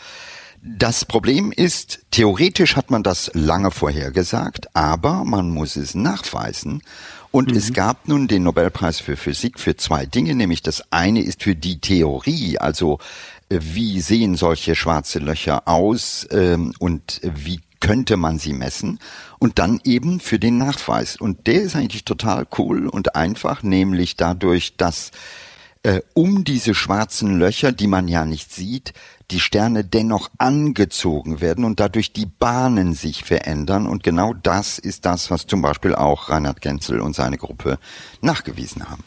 [0.63, 6.81] Das Problem ist, theoretisch hat man das lange vorhergesagt, aber man muss es nachweisen.
[7.29, 7.57] Und mhm.
[7.57, 11.55] es gab nun den Nobelpreis für Physik für zwei Dinge, nämlich das eine ist für
[11.55, 12.99] die Theorie, also
[13.61, 18.99] wie sehen solche schwarze Löcher aus ähm, und wie könnte man sie messen
[19.39, 21.17] und dann eben für den Nachweis.
[21.17, 25.11] Und der ist eigentlich total cool und einfach, nämlich dadurch, dass
[25.83, 28.93] äh, um diese schwarzen Löcher, die man ja nicht sieht,
[29.31, 33.85] die Sterne dennoch angezogen werden und dadurch die Bahnen sich verändern.
[33.85, 37.79] Und genau das ist das, was zum Beispiel auch Reinhard Genzel und seine Gruppe
[38.21, 39.03] nachgewiesen haben.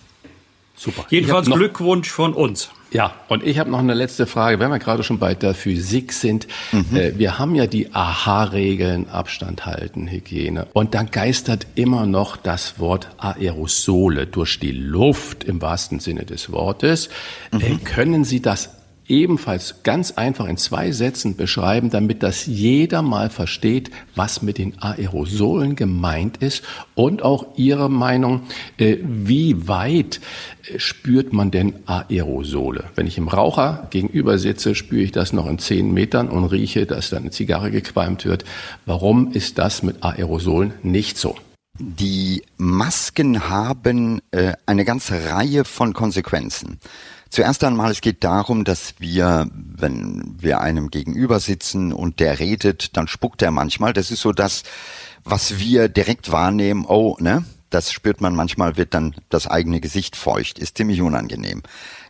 [0.74, 1.06] Super.
[1.08, 2.70] Jedenfalls Glückwunsch von uns.
[2.92, 6.12] Ja, und ich habe noch eine letzte Frage, wenn wir gerade schon bei der Physik
[6.12, 6.46] sind.
[6.70, 6.96] Mhm.
[6.96, 10.68] Äh, wir haben ja die AHA-Regeln, Abstand halten, Hygiene.
[10.72, 16.52] Und dann geistert immer noch das Wort Aerosole durch die Luft im wahrsten Sinne des
[16.52, 17.08] Wortes.
[17.52, 17.60] Mhm.
[17.60, 18.70] Äh, können Sie das
[19.08, 24.80] ebenfalls ganz einfach in zwei Sätzen beschreiben, damit das jeder mal versteht, was mit den
[24.82, 26.62] Aerosolen gemeint ist
[26.94, 28.42] und auch Ihre Meinung,
[28.78, 30.20] äh, wie weit
[30.70, 32.84] äh, spürt man denn Aerosole?
[32.94, 36.86] Wenn ich im Raucher gegenüber sitze, spüre ich das noch in zehn Metern und rieche,
[36.86, 38.44] dass da eine Zigarre gequalmt wird.
[38.84, 41.36] Warum ist das mit Aerosolen nicht so?
[41.78, 46.78] Die Masken haben äh, eine ganze Reihe von Konsequenzen.
[47.36, 52.96] Zuerst einmal, es geht darum, dass wir, wenn wir einem gegenüber sitzen und der redet,
[52.96, 53.92] dann spuckt er manchmal.
[53.92, 54.62] Das ist so das,
[55.22, 56.86] was wir direkt wahrnehmen.
[56.88, 57.44] Oh, ne?
[57.68, 61.62] Das spürt man manchmal, wird dann das eigene Gesicht feucht, ist ziemlich unangenehm.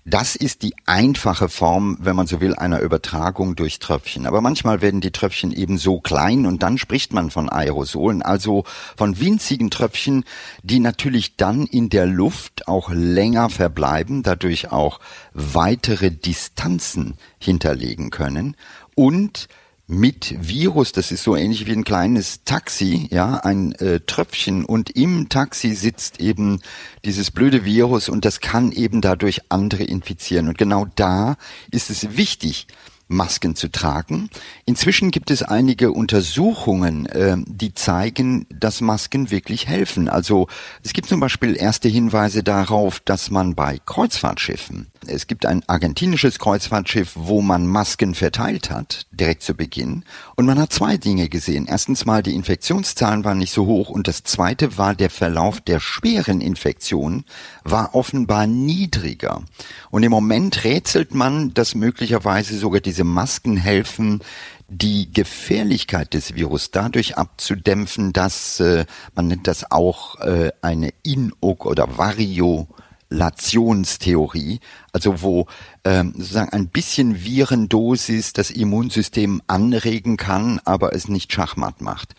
[0.08, 4.26] Das ist die einfache Form, wenn man so will, einer Übertragung durch Tröpfchen.
[4.26, 8.62] Aber manchmal werden die Tröpfchen eben so klein und dann spricht man von Aerosolen, also
[8.96, 10.24] von winzigen Tröpfchen,
[10.62, 15.00] die natürlich dann in der Luft auch länger verbleiben, dadurch auch
[15.34, 18.54] weitere Distanzen hinterlegen können
[18.94, 19.48] und
[19.86, 24.90] mit Virus, das ist so ähnlich wie ein kleines Taxi, ja, ein äh, Tröpfchen und
[24.90, 26.60] im Taxi sitzt eben
[27.04, 30.48] dieses blöde Virus und das kann eben dadurch andere infizieren.
[30.48, 31.36] Und genau da
[31.70, 32.66] ist es wichtig,
[33.08, 34.30] Masken zu tragen.
[34.64, 40.08] Inzwischen gibt es einige Untersuchungen, äh, die zeigen, dass Masken wirklich helfen.
[40.08, 40.48] Also
[40.82, 46.38] es gibt zum Beispiel erste Hinweise darauf, dass man bei Kreuzfahrtschiffen es gibt ein argentinisches
[46.38, 50.04] Kreuzfahrtschiff, wo man Masken verteilt hat, direkt zu Beginn.
[50.34, 51.66] Und man hat zwei Dinge gesehen.
[51.68, 53.88] Erstens mal, die Infektionszahlen waren nicht so hoch.
[53.88, 57.24] Und das zweite war, der Verlauf der schweren Infektionen
[57.64, 59.42] war offenbar niedriger.
[59.90, 64.20] Und im Moment rätselt man, dass möglicherweise sogar diese Masken helfen,
[64.68, 71.66] die Gefährlichkeit des Virus dadurch abzudämpfen, dass äh, man nennt das auch äh, eine Inok
[71.66, 72.66] oder Vario
[73.08, 74.60] Lationstheorie,
[74.92, 75.46] also wo
[75.84, 82.14] ähm, sozusagen ein bisschen Virendosis das Immunsystem anregen kann, aber es nicht schachmatt macht.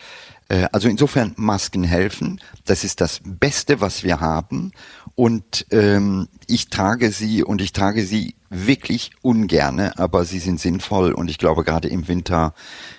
[0.48, 2.40] Äh, also insofern Masken helfen.
[2.64, 4.72] Das ist das Beste, was wir haben.
[5.14, 11.12] Und ähm, ich trage sie und ich trage sie wirklich ungerne, aber sie sind sinnvoll
[11.12, 12.54] und ich glaube gerade im Winter,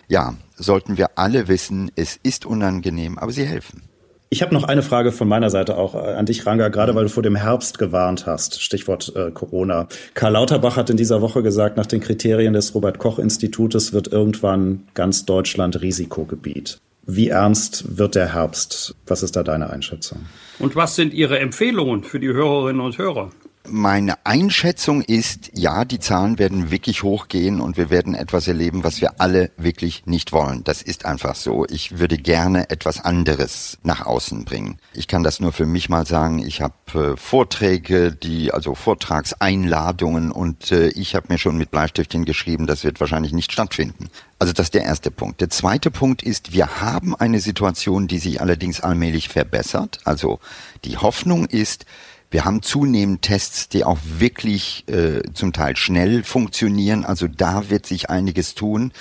[0.07, 3.88] ja, sollten wir alle wissen, es ist unangenehm, aber sie helfen.
[4.31, 7.05] Ich habe noch eine Frage von meiner Seite auch äh, an dich, Ranga, gerade weil
[7.05, 8.61] du vor dem Herbst gewarnt hast.
[8.61, 9.87] Stichwort äh, Corona.
[10.13, 14.09] Karl Lauterbach hat in dieser Woche gesagt, nach den Kriterien des Robert Koch Institutes wird
[14.09, 16.79] irgendwann ganz Deutschland Risikogebiet.
[17.07, 18.93] Wie ernst wird der Herbst?
[19.07, 20.19] Was ist da deine Einschätzung?
[20.59, 23.31] Und was sind Ihre Empfehlungen für die Hörerinnen und Hörer?
[23.71, 28.99] Meine Einschätzung ist, ja, die Zahlen werden wirklich hochgehen und wir werden etwas erleben, was
[28.99, 30.63] wir alle wirklich nicht wollen.
[30.63, 31.65] Das ist einfach so.
[31.69, 34.79] Ich würde gerne etwas anderes nach außen bringen.
[34.93, 36.39] Ich kann das nur für mich mal sagen.
[36.39, 42.25] Ich habe äh, Vorträge, die also Vortragseinladungen und äh, ich habe mir schon mit Bleistiftchen
[42.25, 44.09] geschrieben, das wird wahrscheinlich nicht stattfinden.
[44.39, 45.41] Also das ist der erste Punkt.
[45.41, 49.99] Der zweite Punkt ist, wir haben eine Situation, die sich allerdings allmählich verbessert.
[50.05, 50.39] Also
[50.85, 51.85] die Hoffnung ist,
[52.31, 57.03] wir haben zunehmend Tests, die auch wirklich äh, zum Teil schnell funktionieren.
[57.03, 58.91] Also da wird sich einiges tun.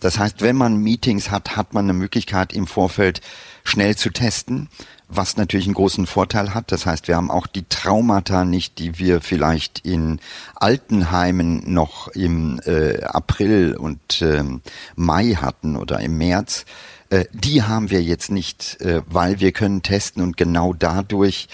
[0.00, 3.20] Das heißt, wenn man Meetings hat, hat man eine Möglichkeit im Vorfeld
[3.62, 4.68] schnell zu testen,
[5.08, 6.72] was natürlich einen großen Vorteil hat.
[6.72, 10.20] Das heißt, wir haben auch die Traumata nicht, die wir vielleicht in
[10.54, 14.42] Altenheimen noch im äh, April und äh,
[14.96, 16.64] Mai hatten oder im März.
[17.10, 21.48] Äh, die haben wir jetzt nicht, äh, weil wir können testen und genau dadurch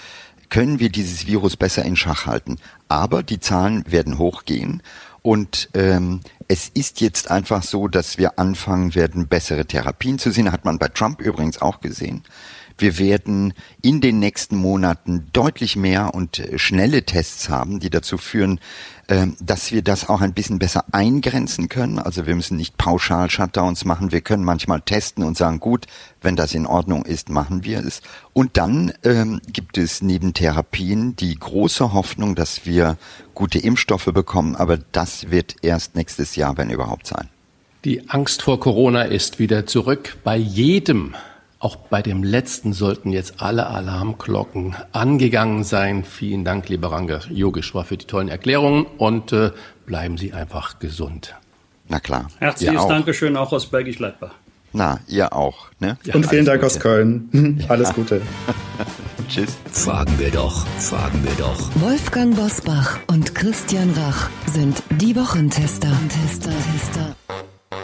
[0.55, 2.59] können wir dieses Virus besser in Schach halten.
[2.87, 4.81] Aber die Zahlen werden hochgehen
[5.21, 10.53] und ähm, es ist jetzt einfach so, dass wir anfangen werden, bessere Therapien zu sehen.
[10.53, 12.23] Hat man bei Trump übrigens auch gesehen.
[12.77, 18.59] Wir werden in den nächsten Monaten deutlich mehr und schnelle Tests haben, die dazu führen,
[19.07, 21.99] ähm, dass wir das auch ein bisschen besser eingrenzen können.
[21.99, 24.11] Also wir müssen nicht pauschal Shutdowns machen.
[24.11, 25.85] Wir können manchmal testen und sagen, gut,
[26.21, 28.01] wenn das in Ordnung ist, machen wir es.
[28.33, 32.97] Und dann ähm, gibt es neben Therapien die große Hoffnung, dass wir
[33.35, 34.55] gute Impfstoffe bekommen.
[34.55, 37.29] Aber das wird erst nächstes Jahr, wenn überhaupt sein.
[37.85, 41.13] Die Angst vor Corona ist wieder zurück bei jedem
[41.65, 46.03] auch bei dem letzten sollten jetzt alle Alarmglocken angegangen sein.
[46.03, 49.51] Vielen Dank, lieber Ranga Yogeshwar, für die tollen Erklärungen und äh,
[49.87, 51.33] bleiben Sie einfach gesund.
[51.89, 52.29] Na klar.
[52.37, 54.35] Herzliches Dankeschön auch aus Bergisch Gladbach.
[54.73, 55.71] Na, ihr auch.
[55.79, 55.97] Ne?
[56.03, 56.67] Ja, und vielen Dank Gute.
[56.67, 57.65] aus Köln.
[57.67, 58.21] Alles Gute.
[59.27, 59.57] Tschüss.
[59.71, 61.81] Fragen wir doch, fragen wir doch.
[61.81, 65.89] Wolfgang Bosbach und Christian Rach sind die Wochentester.
[66.09, 67.15] Tester, Tester.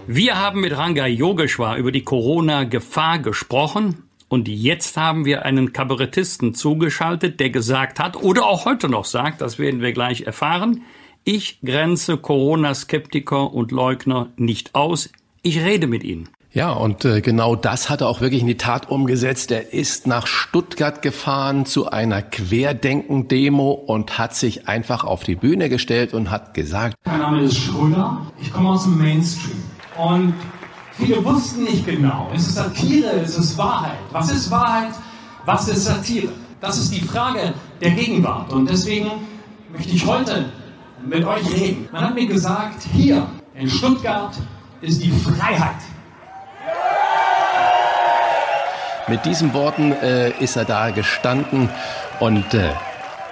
[0.08, 4.04] Wir haben mit Ranga Yogeshwar über die Corona-Gefahr gesprochen.
[4.28, 9.42] Und jetzt haben wir einen Kabarettisten zugeschaltet, der gesagt hat, oder auch heute noch sagt,
[9.42, 10.84] das werden wir gleich erfahren,
[11.24, 15.10] ich grenze Corona-Skeptiker und Leugner nicht aus.
[15.44, 16.30] Ich rede mit ihnen.
[16.54, 19.52] Ja, und äh, genau das hat er auch wirklich in die Tat umgesetzt.
[19.52, 25.70] Er ist nach Stuttgart gefahren zu einer Querdenken-Demo und hat sich einfach auf die Bühne
[25.70, 29.61] gestellt und hat gesagt, Mein Name ist Schröder, ich komme aus dem Mainstream.
[29.98, 30.34] Und
[30.94, 34.00] viele wussten nicht genau, ist es Satire, ist es Wahrheit?
[34.12, 34.94] Was ist Wahrheit,
[35.46, 36.32] was ist Satire?
[36.60, 38.54] Das ist die Frage der Gegenwart.
[38.54, 39.12] Und deswegen
[39.72, 40.52] möchte ich heute
[41.04, 41.90] mit euch reden.
[41.92, 44.34] Man hat mir gesagt, hier in Stuttgart
[44.82, 45.76] ist die Freiheit.
[49.08, 51.70] Mit diesen Worten äh, ist er da gestanden
[52.20, 52.70] und äh,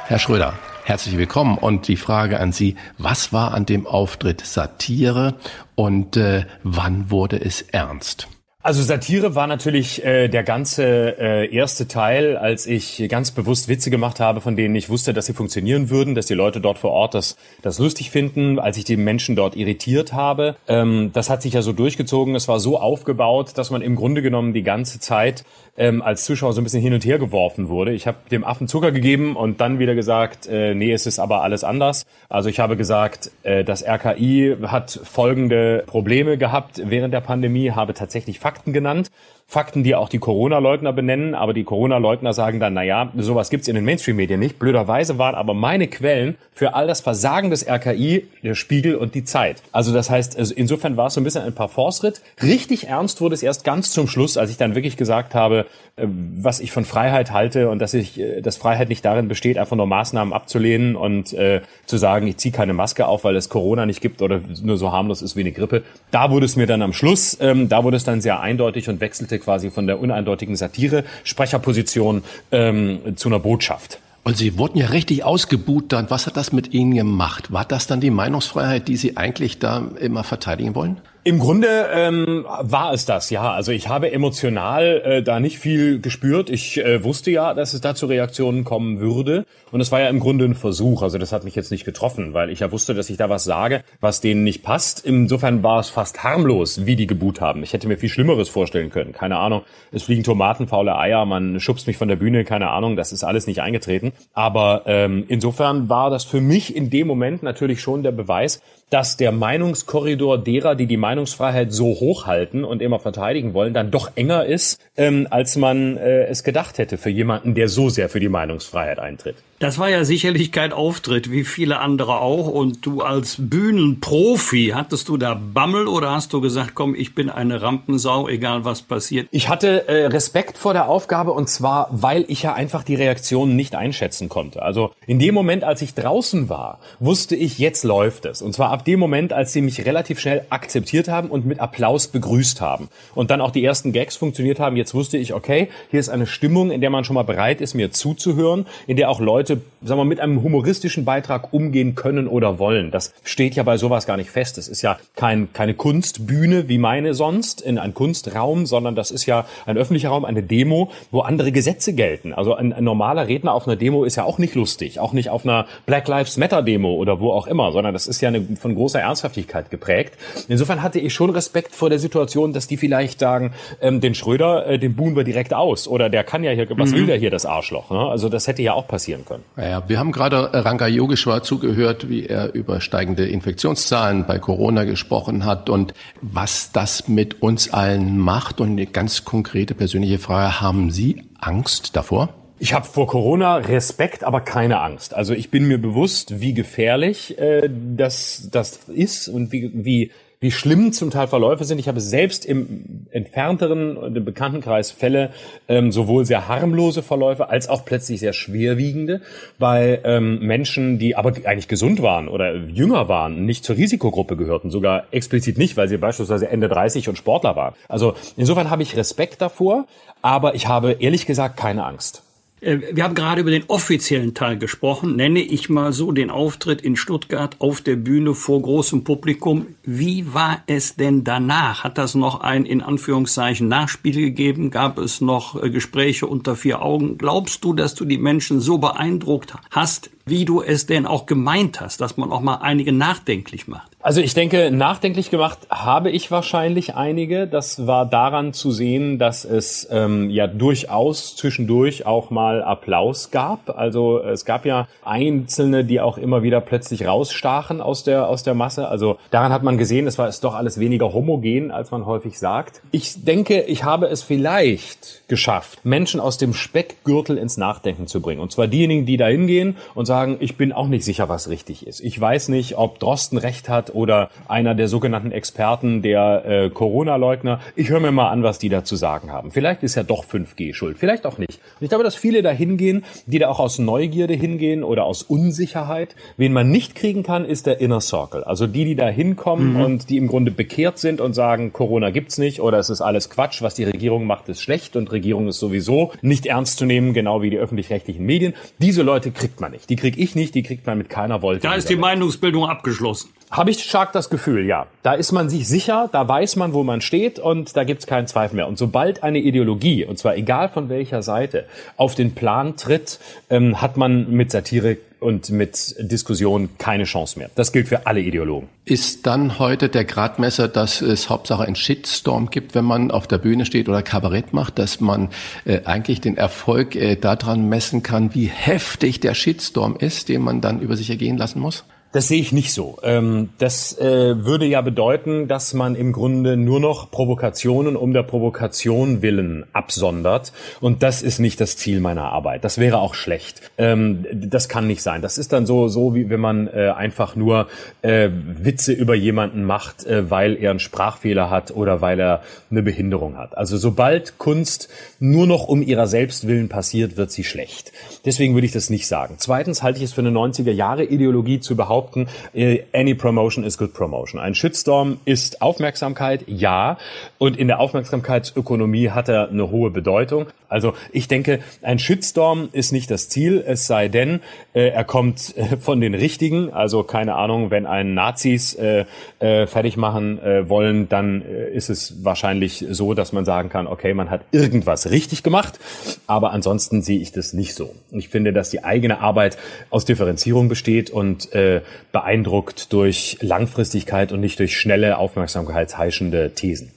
[0.07, 0.53] Herr Schröder,
[0.89, 1.59] Herzlich willkommen.
[1.59, 5.35] Und die Frage an Sie, was war an dem Auftritt Satire
[5.75, 8.27] und äh, wann wurde es ernst?
[8.61, 10.83] Also Satire war natürlich äh, der ganze
[11.17, 15.27] äh, erste Teil, als ich ganz bewusst Witze gemacht habe, von denen ich wusste, dass
[15.27, 18.83] sie funktionieren würden, dass die Leute dort vor Ort das, das lustig finden, als ich
[18.83, 20.57] die Menschen dort irritiert habe.
[20.67, 22.35] Ähm, das hat sich ja so durchgezogen.
[22.35, 25.45] Es war so aufgebaut, dass man im Grunde genommen die ganze Zeit
[25.77, 27.93] ähm, als Zuschauer so ein bisschen hin und her geworfen wurde.
[27.93, 31.41] Ich habe dem Affen Zucker gegeben und dann wieder gesagt, äh, nee, es ist aber
[31.41, 32.05] alles anders.
[32.27, 37.93] Also ich habe gesagt, äh, das RKI hat folgende Probleme gehabt während der Pandemie, habe
[37.93, 39.11] tatsächlich Fakten genannt.
[39.49, 43.67] Fakten, die auch die Corona-Leugner benennen, aber die Corona-Leugner sagen dann, na ja, sowas gibt's
[43.67, 44.59] in den Mainstream-Medien nicht.
[44.59, 49.23] Blöderweise waren aber meine Quellen für all das Versagen des RKI der Spiegel und die
[49.23, 49.63] Zeit.
[49.71, 52.21] Also das heißt, also insofern war es so ein bisschen ein Parforce-Ritt.
[52.43, 56.05] Richtig ernst wurde es erst ganz zum Schluss, als ich dann wirklich gesagt habe, äh,
[56.05, 59.75] was ich von Freiheit halte und dass ich, äh, dass Freiheit nicht darin besteht, einfach
[59.75, 63.87] nur Maßnahmen abzulehnen und äh, zu sagen, ich ziehe keine Maske auf, weil es Corona
[63.87, 65.81] nicht gibt oder nur so harmlos ist wie eine Grippe.
[66.11, 69.01] Da wurde es mir dann am Schluss, ähm, da wurde es dann sehr eindeutig und
[69.01, 73.99] wechselte quasi von der uneindeutigen Satire, Sprecherposition ähm, zu einer Botschaft.
[74.23, 76.09] Und Sie wurden ja richtig ausgebuht dann.
[76.09, 77.51] Was hat das mit Ihnen gemacht?
[77.51, 80.97] War das dann die Meinungsfreiheit, die Sie eigentlich da immer verteidigen wollen?
[81.25, 83.51] Im Grunde ähm, war es das, ja.
[83.51, 86.49] Also ich habe emotional äh, da nicht viel gespürt.
[86.49, 89.45] Ich äh, wusste ja, dass es da zu Reaktionen kommen würde.
[89.71, 91.01] Und es war ja im Grunde ein Versuch.
[91.03, 93.43] Also das hat mich jetzt nicht getroffen, weil ich ja wusste, dass ich da was
[93.43, 95.05] sage, was denen nicht passt.
[95.05, 97.63] Insofern war es fast harmlos, wie die geboot haben.
[97.63, 99.11] Ich hätte mir viel Schlimmeres vorstellen können.
[99.11, 99.63] Keine Ahnung.
[99.91, 102.95] Es fliegen Tomaten, faule Eier, man schubst mich von der Bühne, keine Ahnung.
[102.95, 104.13] Das ist alles nicht eingetreten.
[104.33, 109.17] Aber ähm, insofern war das für mich in dem Moment natürlich schon der Beweis, dass
[109.17, 114.45] der Meinungskorridor derer, die die Meinungsfreiheit so hochhalten und immer verteidigen wollen, dann doch enger
[114.45, 118.29] ist, ähm, als man äh, es gedacht hätte für jemanden, der so sehr für die
[118.29, 119.35] Meinungsfreiheit eintritt.
[119.59, 122.47] Das war ja sicherlich kein Auftritt, wie viele andere auch.
[122.47, 127.29] Und du als Bühnenprofi, hattest du da Bammel oder hast du gesagt, komm, ich bin
[127.29, 129.27] eine Rampensau, egal was passiert?
[129.31, 133.57] Ich hatte äh, Respekt vor der Aufgabe und zwar, weil ich ja einfach die Reaktionen
[133.57, 134.61] nicht einschätzen konnte.
[134.61, 138.41] Also in dem Moment, als ich draußen war, wusste ich, jetzt läuft es.
[138.41, 142.07] Und zwar ab dem Moment, als sie mich relativ schnell akzeptiert haben und mit Applaus
[142.07, 142.87] begrüßt haben.
[143.13, 144.77] Und dann auch die ersten Gags funktioniert haben.
[144.77, 147.73] Jetzt wusste ich, okay, hier ist eine Stimmung, in der man schon mal bereit ist,
[147.73, 152.27] mir zuzuhören, in der auch Leute Leute, sagen wir, mit einem humoristischen Beitrag umgehen können
[152.27, 152.91] oder wollen.
[152.91, 154.57] Das steht ja bei sowas gar nicht fest.
[154.57, 159.25] Es ist ja kein, keine Kunstbühne wie meine sonst in ein Kunstraum, sondern das ist
[159.25, 162.33] ja ein öffentlicher Raum, eine Demo, wo andere Gesetze gelten.
[162.33, 165.29] Also ein, ein normaler Redner auf einer Demo ist ja auch nicht lustig, auch nicht
[165.29, 168.41] auf einer Black Lives Matter Demo oder wo auch immer, sondern das ist ja eine,
[168.59, 170.13] von großer Ernsthaftigkeit geprägt.
[170.47, 174.67] Insofern hatte ich schon Respekt vor der Situation, dass die vielleicht sagen, ähm, den Schröder,
[174.67, 176.95] äh, den buhen wir direkt aus oder der kann ja hier, was mhm.
[176.95, 177.89] will der hier, das Arschloch?
[177.89, 177.99] Ne?
[177.99, 179.38] Also das hätte ja auch passieren können.
[179.57, 185.45] Ja, wir haben gerade Ranga Yogeshwar zugehört, wie er über steigende Infektionszahlen bei Corona gesprochen
[185.45, 188.61] hat und was das mit uns allen macht.
[188.61, 192.33] Und eine ganz konkrete persönliche Frage, haben Sie Angst davor?
[192.61, 195.13] Ich habe vor Corona Respekt, aber keine Angst.
[195.13, 200.51] Also ich bin mir bewusst, wie gefährlich äh, das, das ist und wie, wie wie
[200.51, 201.79] schlimm zum Teil Verläufe sind.
[201.79, 205.31] Ich habe selbst im entfernteren und im Bekanntenkreis Fälle
[205.67, 209.21] ähm, sowohl sehr harmlose Verläufe als auch plötzlich sehr schwerwiegende
[209.57, 214.71] bei ähm, Menschen, die aber eigentlich gesund waren oder jünger waren, nicht zur Risikogruppe gehörten,
[214.71, 217.75] sogar explizit nicht, weil sie beispielsweise Ende 30 und Sportler waren.
[217.89, 219.87] Also insofern habe ich Respekt davor,
[220.21, 222.23] aber ich habe ehrlich gesagt keine Angst.
[222.61, 225.15] Äh, wir haben gerade über den offiziellen Teil gesprochen.
[225.15, 229.67] Nenne ich mal so den Auftritt in Stuttgart auf der Bühne vor großem Publikum.
[229.83, 231.83] Wie war es denn danach?
[231.83, 234.71] Hat das noch ein in Anführungszeichen Nachspiel gegeben?
[234.71, 237.17] Gab es noch äh, Gespräche unter vier Augen?
[237.17, 241.81] Glaubst du, dass du die Menschen so beeindruckt hast, wie du es denn auch gemeint
[241.81, 243.91] hast, dass man auch mal einige nachdenklich macht?
[244.01, 247.47] Also ich denke, nachdenklich gemacht habe ich wahrscheinlich einige.
[247.47, 253.77] Das war daran zu sehen, dass es ähm, ja durchaus zwischendurch auch mal Applaus gab.
[253.77, 258.53] Also es gab ja Einzelne, die auch immer wieder plötzlich rausstachen aus der aus der
[258.53, 258.87] Masse.
[258.87, 262.39] Also daran hat man gesehen, es war es doch alles weniger homogen, als man häufig
[262.39, 262.81] sagt.
[262.91, 268.39] Ich denke, ich habe es vielleicht geschafft, Menschen aus dem Speckgürtel ins Nachdenken zu bringen.
[268.39, 271.85] Und zwar diejenigen, die da hingehen und sagen, ich bin auch nicht sicher, was richtig
[271.85, 271.99] ist.
[271.99, 276.69] Ich weiß nicht, ob Drosten recht hat hat oder einer der sogenannten Experten, der äh,
[276.69, 277.59] Corona-Leugner.
[277.75, 279.51] Ich höre mir mal an, was die da zu sagen haben.
[279.51, 281.59] Vielleicht ist ja doch 5G schuld, vielleicht auch nicht.
[281.79, 285.23] Und ich glaube, dass viele da hingehen, die da auch aus Neugierde hingehen oder aus
[285.23, 286.15] Unsicherheit.
[286.37, 288.43] Wen man nicht kriegen kann, ist der Inner Circle.
[288.43, 289.81] Also die, die da hinkommen mhm.
[289.81, 293.29] und die im Grunde bekehrt sind und sagen, Corona gibt's nicht oder es ist alles
[293.29, 297.13] Quatsch, was die Regierung macht, ist schlecht und Regierung ist sowieso nicht ernst zu nehmen,
[297.13, 298.53] genau wie die öffentlich-rechtlichen Medien.
[298.77, 299.89] Diese Leute kriegt man nicht.
[299.89, 301.61] Die krieg ich nicht, die kriegt man mit keiner Wolte.
[301.61, 303.29] Da ist die Meinungsbildung abgeschlossen.
[303.51, 304.85] Habe ich stark das Gefühl, ja.
[305.01, 308.27] Da ist man sich sicher, da weiß man, wo man steht und da gibt's keinen
[308.27, 308.67] Zweifel mehr.
[308.67, 311.65] Und sobald eine Ideologie, und zwar egal von welcher Seite,
[311.97, 313.19] auf den Plan tritt,
[313.49, 317.49] ähm, hat man mit Satire und mit Diskussion keine Chance mehr.
[317.55, 318.69] Das gilt für alle Ideologen.
[318.85, 323.39] Ist dann heute der Gradmesser, dass es Hauptsache ein Shitstorm gibt, wenn man auf der
[323.39, 325.29] Bühne steht oder Kabarett macht, dass man
[325.65, 330.61] äh, eigentlich den Erfolg äh, daran messen kann, wie heftig der Shitstorm ist, den man
[330.61, 331.83] dann über sich ergehen lassen muss?
[332.11, 332.97] Das sehe ich nicht so.
[333.03, 338.23] Ähm, das äh, würde ja bedeuten, dass man im Grunde nur noch Provokationen um der
[338.23, 340.51] Provokation willen absondert.
[340.81, 342.63] Und das ist nicht das Ziel meiner Arbeit.
[342.63, 343.61] Das wäre auch schlecht.
[343.77, 345.21] Ähm, das kann nicht sein.
[345.21, 347.67] Das ist dann so, so wie wenn man äh, einfach nur
[348.01, 352.41] äh, Witze über jemanden macht, weil er einen Sprachfehler hat oder weil er
[352.71, 353.57] eine Behinderung hat.
[353.57, 354.89] Also sobald Kunst
[355.19, 357.91] nur noch um ihrer selbst willen passiert, wird sie schlecht.
[358.25, 359.35] Deswegen würde ich das nicht sagen.
[359.37, 363.63] Zweitens halte ich es für eine 90er Jahre Ideologie zu behaupten, behaupten, äh, any promotion
[363.63, 364.39] is good promotion.
[364.39, 366.97] Ein Shitstorm ist Aufmerksamkeit, ja.
[367.37, 370.47] Und in der Aufmerksamkeitsökonomie hat er eine hohe Bedeutung.
[370.69, 374.41] Also ich denke, ein Shitstorm ist nicht das Ziel, es sei denn,
[374.73, 376.71] äh, er kommt äh, von den Richtigen.
[376.71, 379.05] Also keine Ahnung, wenn einen Nazis äh,
[379.39, 383.87] äh, fertig machen äh, wollen, dann äh, ist es wahrscheinlich so, dass man sagen kann,
[383.87, 385.79] okay, man hat irgendwas richtig gemacht.
[386.27, 387.95] Aber ansonsten sehe ich das nicht so.
[388.11, 389.57] Ich finde, dass die eigene Arbeit
[389.89, 391.81] aus Differenzierung besteht und äh,
[392.11, 396.91] beeindruckt durch Langfristigkeit und nicht durch schnelle, aufmerksamkeitsheischende Thesen.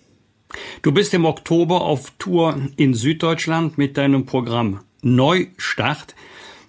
[0.82, 6.14] Du bist im Oktober auf Tour in Süddeutschland mit deinem Programm Neustart.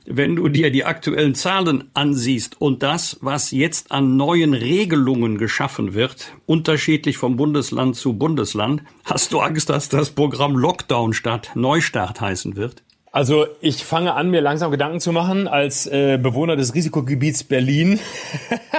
[0.06, 5.94] Wenn du dir die aktuellen Zahlen ansiehst und das, was jetzt an neuen Regelungen geschaffen
[5.94, 12.20] wird, unterschiedlich vom Bundesland zu Bundesland, hast du Angst, dass das Programm Lockdown statt Neustart
[12.20, 12.84] heißen wird?
[13.16, 18.00] Also ich fange an, mir langsam Gedanken zu machen als äh, Bewohner des Risikogebiets Berlin.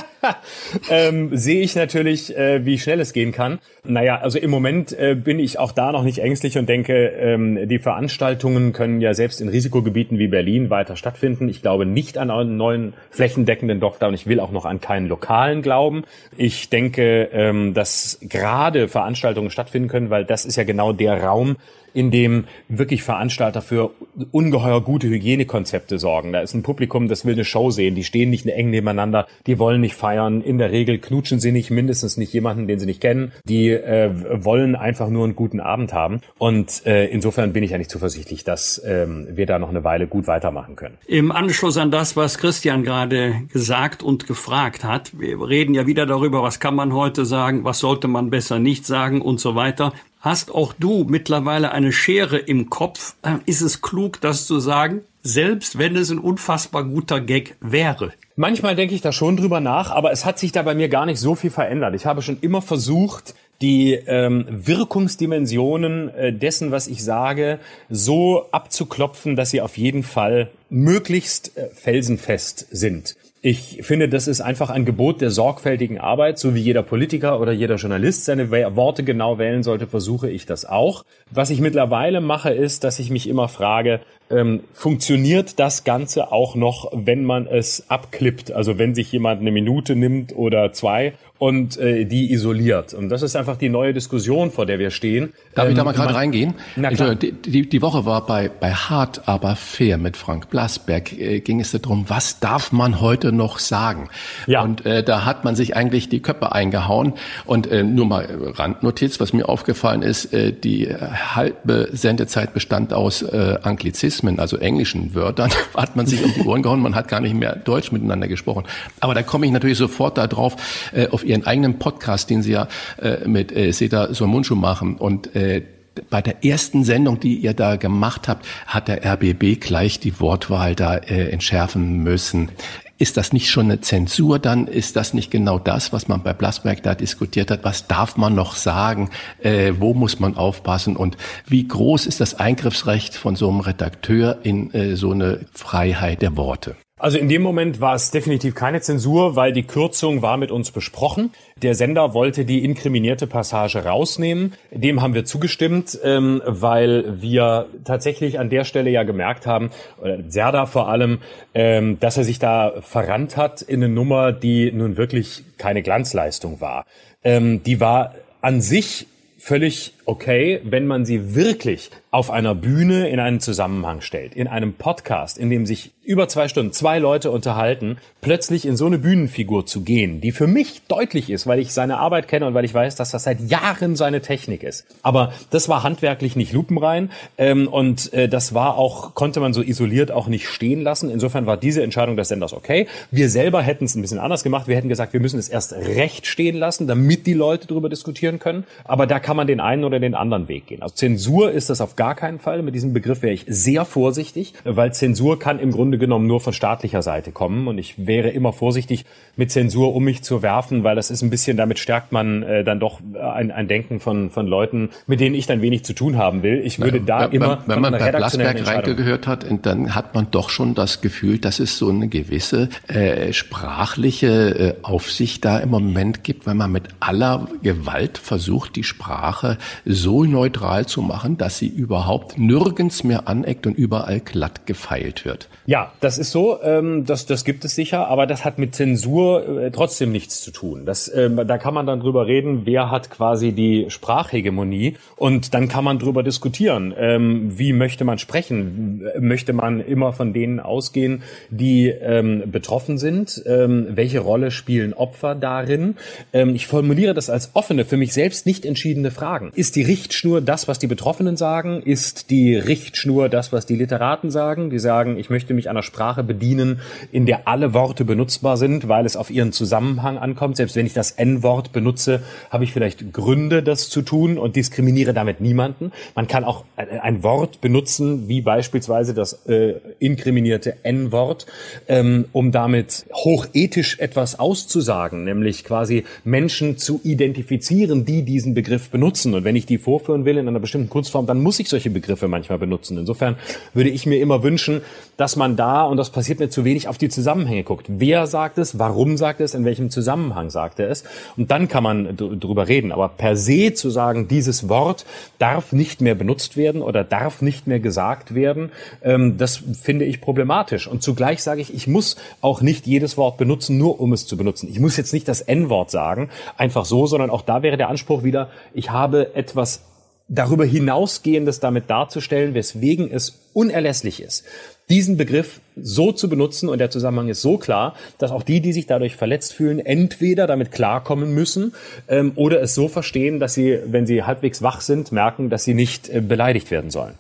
[0.90, 3.60] ähm, sehe ich natürlich, äh, wie schnell es gehen kann.
[3.84, 7.68] Naja, also im Moment äh, bin ich auch da noch nicht ängstlich und denke, ähm,
[7.68, 11.48] die Veranstaltungen können ja selbst in Risikogebieten wie Berlin weiter stattfinden.
[11.48, 14.14] Ich glaube nicht an einen neuen flächendeckenden Lockdown.
[14.14, 16.02] Ich will auch noch an keinen lokalen glauben.
[16.36, 21.54] Ich denke, ähm, dass gerade Veranstaltungen stattfinden können, weil das ist ja genau der Raum,
[21.94, 23.92] in dem wirklich Veranstalter für
[24.32, 26.32] ungeheuer gute Hygienekonzepte sorgen.
[26.32, 27.94] Da ist ein Publikum, das will eine Show sehen.
[27.94, 30.42] Die stehen nicht eng nebeneinander, die wollen nicht feiern.
[30.42, 33.32] In der Regel knutschen sie nicht, mindestens nicht jemanden, den sie nicht kennen.
[33.44, 34.10] Die äh,
[34.44, 36.20] wollen einfach nur einen guten Abend haben.
[36.38, 40.06] Und äh, insofern bin ich ja nicht zuversichtlich, dass ähm, wir da noch eine Weile
[40.06, 40.98] gut weitermachen können.
[41.06, 46.06] Im Anschluss an das, was Christian gerade gesagt und gefragt hat, wir reden ja wieder
[46.06, 49.92] darüber, was kann man heute sagen, was sollte man besser nicht sagen und so weiter.
[50.24, 53.14] Hast auch du mittlerweile eine Schere im Kopf?
[53.20, 55.02] Äh, ist es klug, das zu sagen?
[55.22, 58.10] Selbst wenn es ein unfassbar guter Gag wäre.
[58.34, 61.04] Manchmal denke ich da schon drüber nach, aber es hat sich da bei mir gar
[61.04, 61.94] nicht so viel verändert.
[61.94, 67.58] Ich habe schon immer versucht, die ähm, Wirkungsdimensionen äh, dessen, was ich sage,
[67.90, 73.14] so abzuklopfen, dass sie auf jeden Fall möglichst äh, felsenfest sind.
[73.46, 77.52] Ich finde, das ist einfach ein Gebot der sorgfältigen Arbeit, so wie jeder Politiker oder
[77.52, 81.04] jeder Journalist seine Worte genau wählen sollte, versuche ich das auch.
[81.30, 86.54] Was ich mittlerweile mache, ist, dass ich mich immer frage, ähm, funktioniert das Ganze auch
[86.54, 88.50] noch, wenn man es abklippt?
[88.50, 91.12] Also wenn sich jemand eine Minute nimmt oder zwei
[91.44, 92.94] und äh, die isoliert.
[92.94, 95.34] Und das ist einfach die neue Diskussion, vor der wir stehen.
[95.54, 96.54] Darf ähm, ich da ähm, mal gerade reingehen?
[96.74, 97.14] Na klar.
[97.16, 101.12] Die, die, die, Woche war bei, bei Hart, aber fair mit Frank Blasberg.
[101.12, 104.08] Äh, ging es darum, was darf man heute noch sagen?
[104.46, 104.62] Ja.
[104.62, 107.12] Und äh, da hat man sich eigentlich die Köpfe eingehauen.
[107.44, 113.20] Und äh, nur mal Randnotiz, was mir aufgefallen ist, äh, die halbe Sendezeit bestand aus
[113.20, 115.50] äh, Anglizismen, also englischen Wörtern.
[115.76, 118.64] hat man sich um die Ohren gehauen, man hat gar nicht mehr Deutsch miteinander gesprochen.
[119.00, 120.56] Aber da komme ich natürlich sofort darauf,
[120.94, 122.68] äh, auf Ihren eigenen Podcast, den Sie ja
[123.00, 125.62] äh, mit äh, Seda Somuncu machen und äh,
[126.10, 130.74] bei der ersten Sendung, die ihr da gemacht habt, hat der RBB gleich die Wortwahl
[130.74, 132.50] da äh, entschärfen müssen.
[132.96, 134.38] Ist das nicht schon eine Zensur?
[134.38, 137.64] Dann ist das nicht genau das, was man bei Blasberg da diskutiert hat.
[137.64, 139.10] Was darf man noch sagen?
[139.42, 140.96] Äh, wo muss man aufpassen?
[140.96, 141.16] Und
[141.46, 146.36] wie groß ist das Eingriffsrecht von so einem Redakteur in äh, so eine Freiheit der
[146.36, 146.76] Worte?
[147.04, 150.70] Also in dem Moment war es definitiv keine Zensur, weil die Kürzung war mit uns
[150.70, 151.32] besprochen.
[151.60, 154.54] Der Sender wollte die inkriminierte Passage rausnehmen.
[154.70, 160.18] Dem haben wir zugestimmt, ähm, weil wir tatsächlich an der Stelle ja gemerkt haben, oder
[160.28, 161.18] Serda vor allem,
[161.52, 166.62] ähm, dass er sich da verrannt hat in eine Nummer, die nun wirklich keine Glanzleistung
[166.62, 166.86] war.
[167.22, 173.18] Ähm, die war an sich völlig okay, wenn man sie wirklich auf einer Bühne in
[173.18, 177.96] einen Zusammenhang stellt, in einem Podcast, in dem sich über zwei Stunden zwei Leute unterhalten,
[178.20, 181.98] plötzlich in so eine Bühnenfigur zu gehen, die für mich deutlich ist, weil ich seine
[181.98, 184.86] Arbeit kenne und weil ich weiß, dass das seit Jahren seine Technik ist.
[185.02, 189.62] Aber das war handwerklich nicht lupenrein ähm, und äh, das war auch, konnte man so
[189.62, 191.10] isoliert auch nicht stehen lassen.
[191.10, 192.86] Insofern war diese Entscheidung des Senders okay.
[193.10, 194.68] Wir selber hätten es ein bisschen anders gemacht.
[194.68, 198.38] Wir hätten gesagt, wir müssen es erst recht stehen lassen, damit die Leute darüber diskutieren
[198.38, 198.64] können.
[198.84, 200.82] Aber da kann man den einen oder den anderen Weg gehen.
[200.82, 202.60] Also Zensur ist das auf gar keinen Fall.
[202.60, 206.52] Mit diesem Begriff wäre ich sehr vorsichtig, weil Zensur kann im Grunde genommen nur von
[206.52, 207.66] staatlicher Seite kommen.
[207.68, 211.30] Und ich wäre immer vorsichtig mit Zensur um mich zu werfen, weil das ist ein
[211.30, 215.34] bisschen, damit stärkt man äh, dann doch ein, ein Denken von, von Leuten, mit denen
[215.34, 216.60] ich dann wenig zu tun haben will.
[216.64, 217.62] Ich würde ja, da wenn, immer.
[217.66, 221.78] Wenn man bei Blasberg reingehört hat, dann hat man doch schon das Gefühl, dass es
[221.78, 227.48] so eine gewisse äh, sprachliche äh, Aufsicht da im Moment gibt, weil man mit aller
[227.62, 233.78] Gewalt versucht, die Sprache so neutral zu machen, dass sie überhaupt nirgends mehr aneckt und
[233.78, 235.48] überall glatt gefeilt wird.
[235.64, 239.60] Ja, das ist so, ähm, das, das gibt es sicher, aber das hat mit Zensur
[239.60, 240.86] äh, trotzdem nichts zu tun.
[240.86, 245.68] Das, ähm, da kann man dann drüber reden, wer hat quasi die Sprachhegemonie und dann
[245.68, 251.22] kann man drüber diskutieren, ähm, wie möchte man sprechen, möchte man immer von denen ausgehen,
[251.50, 255.94] die ähm, betroffen sind, ähm, welche Rolle spielen Opfer darin.
[256.32, 259.52] Ähm, ich formuliere das als offene, für mich selbst nicht entschiedene Fragen.
[259.54, 261.83] Ist die Richtschnur das, was die Betroffenen sagen?
[261.84, 264.70] Ist die Richtschnur das, was die Literaten sagen?
[264.70, 266.80] Die sagen, ich möchte mich einer Sprache bedienen,
[267.12, 270.56] in der alle Worte benutzbar sind, weil es auf ihren Zusammenhang ankommt.
[270.56, 275.12] Selbst wenn ich das N-Wort benutze, habe ich vielleicht Gründe, das zu tun und diskriminiere
[275.12, 275.92] damit niemanden.
[276.14, 281.46] Man kann auch ein Wort benutzen, wie beispielsweise das äh, inkriminierte N-Wort,
[281.88, 289.34] ähm, um damit hochethisch etwas auszusagen, nämlich quasi Menschen zu identifizieren, die diesen Begriff benutzen.
[289.34, 292.28] Und wenn ich die vorführen will in einer bestimmten Kunstform, dann muss ich solche Begriffe
[292.28, 292.96] manchmal benutzen.
[292.98, 293.36] Insofern
[293.72, 294.82] würde ich mir immer wünschen,
[295.16, 297.86] dass man da, und das passiert mir zu wenig, auf die Zusammenhänge guckt.
[297.88, 301.02] Wer sagt es, warum sagt es, in welchem Zusammenhang sagt er es?
[301.36, 302.92] Und dann kann man drüber reden.
[302.92, 305.04] Aber per se zu sagen, dieses Wort
[305.38, 308.70] darf nicht mehr benutzt werden oder darf nicht mehr gesagt werden,
[309.02, 310.86] ähm, das finde ich problematisch.
[310.86, 314.36] Und zugleich sage ich, ich muss auch nicht jedes Wort benutzen, nur um es zu
[314.36, 314.68] benutzen.
[314.70, 318.22] Ich muss jetzt nicht das N-Wort sagen, einfach so, sondern auch da wäre der Anspruch
[318.22, 319.82] wieder, ich habe etwas
[320.28, 324.44] darüber hinausgehendes damit darzustellen, weswegen es unerlässlich ist,
[324.90, 328.72] diesen Begriff so zu benutzen und der Zusammenhang ist so klar, dass auch die, die
[328.72, 331.74] sich dadurch verletzt fühlen, entweder damit klarkommen müssen
[332.08, 335.74] ähm, oder es so verstehen, dass sie, wenn sie halbwegs wach sind, merken, dass sie
[335.74, 337.14] nicht äh, beleidigt werden sollen.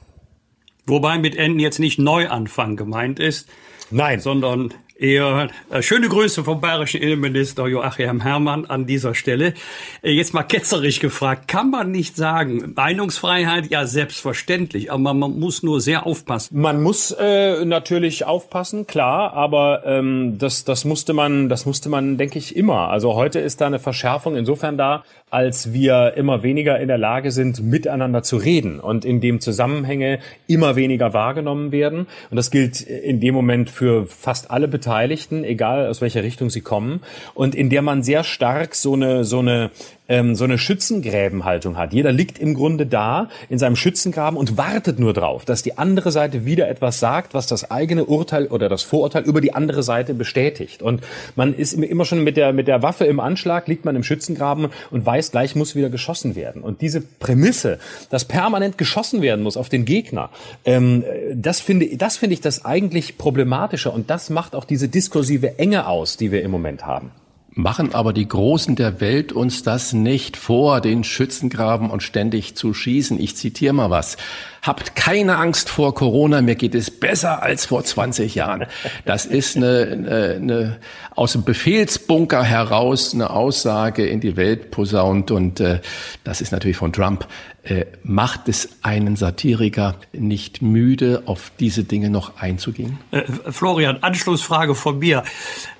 [0.86, 3.48] Wobei mit Enden jetzt nicht Neuanfang gemeint ist,
[3.90, 4.20] Nein.
[4.20, 9.54] sondern Eher äh, schöne Grüße vom bayerischen Innenminister Joachim Herrmann an dieser Stelle.
[10.02, 15.64] Äh, jetzt mal ketzerisch gefragt, kann man nicht sagen, Meinungsfreiheit ja selbstverständlich, aber man muss
[15.64, 16.60] nur sehr aufpassen.
[16.60, 22.16] Man muss äh, natürlich aufpassen, klar, aber ähm, das, das musste man, das musste man,
[22.16, 22.90] denke ich, immer.
[22.90, 25.02] Also heute ist da eine Verschärfung insofern da,
[25.34, 30.20] als wir immer weniger in der Lage sind, miteinander zu reden und in dem Zusammenhänge
[30.46, 32.06] immer weniger wahrgenommen werden.
[32.30, 36.60] Und das gilt in dem Moment für fast alle Beteiligten, egal aus welcher Richtung sie
[36.60, 37.00] kommen.
[37.34, 39.72] Und in der man sehr stark so eine, so eine
[40.08, 41.92] ähm, so eine Schützengräbenhaltung hat.
[41.92, 46.12] Jeder liegt im Grunde da in seinem Schützengraben und wartet nur drauf, dass die andere
[46.12, 50.14] Seite wieder etwas sagt, was das eigene Urteil oder das Vorurteil über die andere Seite
[50.14, 50.82] bestätigt.
[50.82, 51.02] Und
[51.36, 54.68] man ist immer schon mit der, mit der Waffe im Anschlag, liegt man im Schützengraben
[54.90, 56.62] und weiß, gleich muss wieder geschossen werden.
[56.62, 57.78] Und diese Prämisse,
[58.10, 60.30] dass permanent geschossen werden muss auf den Gegner,
[60.64, 65.58] ähm, das finde, das finde ich das eigentlich problematischer und das macht auch diese diskursive
[65.58, 67.10] Enge aus, die wir im Moment haben.
[67.56, 72.74] Machen aber die Großen der Welt uns das nicht vor, den Schützengraben und ständig zu
[72.74, 73.20] schießen?
[73.20, 74.16] Ich zitiere mal was.
[74.60, 78.66] Habt keine Angst vor Corona, mir geht es besser als vor 20 Jahren.
[79.04, 80.76] Das ist eine, eine, eine
[81.14, 85.80] aus dem Befehlsbunker heraus eine Aussage in die Welt posaunt und äh,
[86.24, 87.28] das ist natürlich von Trump.
[87.64, 92.98] Äh, macht es einen Satiriker nicht müde, auf diese Dinge noch einzugehen?
[93.10, 95.24] Äh, Florian, Anschlussfrage von mir,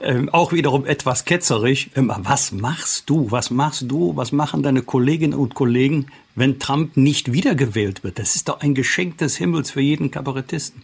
[0.01, 1.91] äh, auch wiederum etwas ketzerisch.
[1.95, 3.31] Was machst du?
[3.31, 4.17] Was machst du?
[4.17, 8.19] Was machen deine Kolleginnen und Kollegen wenn Trump nicht wiedergewählt wird.
[8.19, 10.83] Das ist doch ein Geschenk des Himmels für jeden Kabarettisten.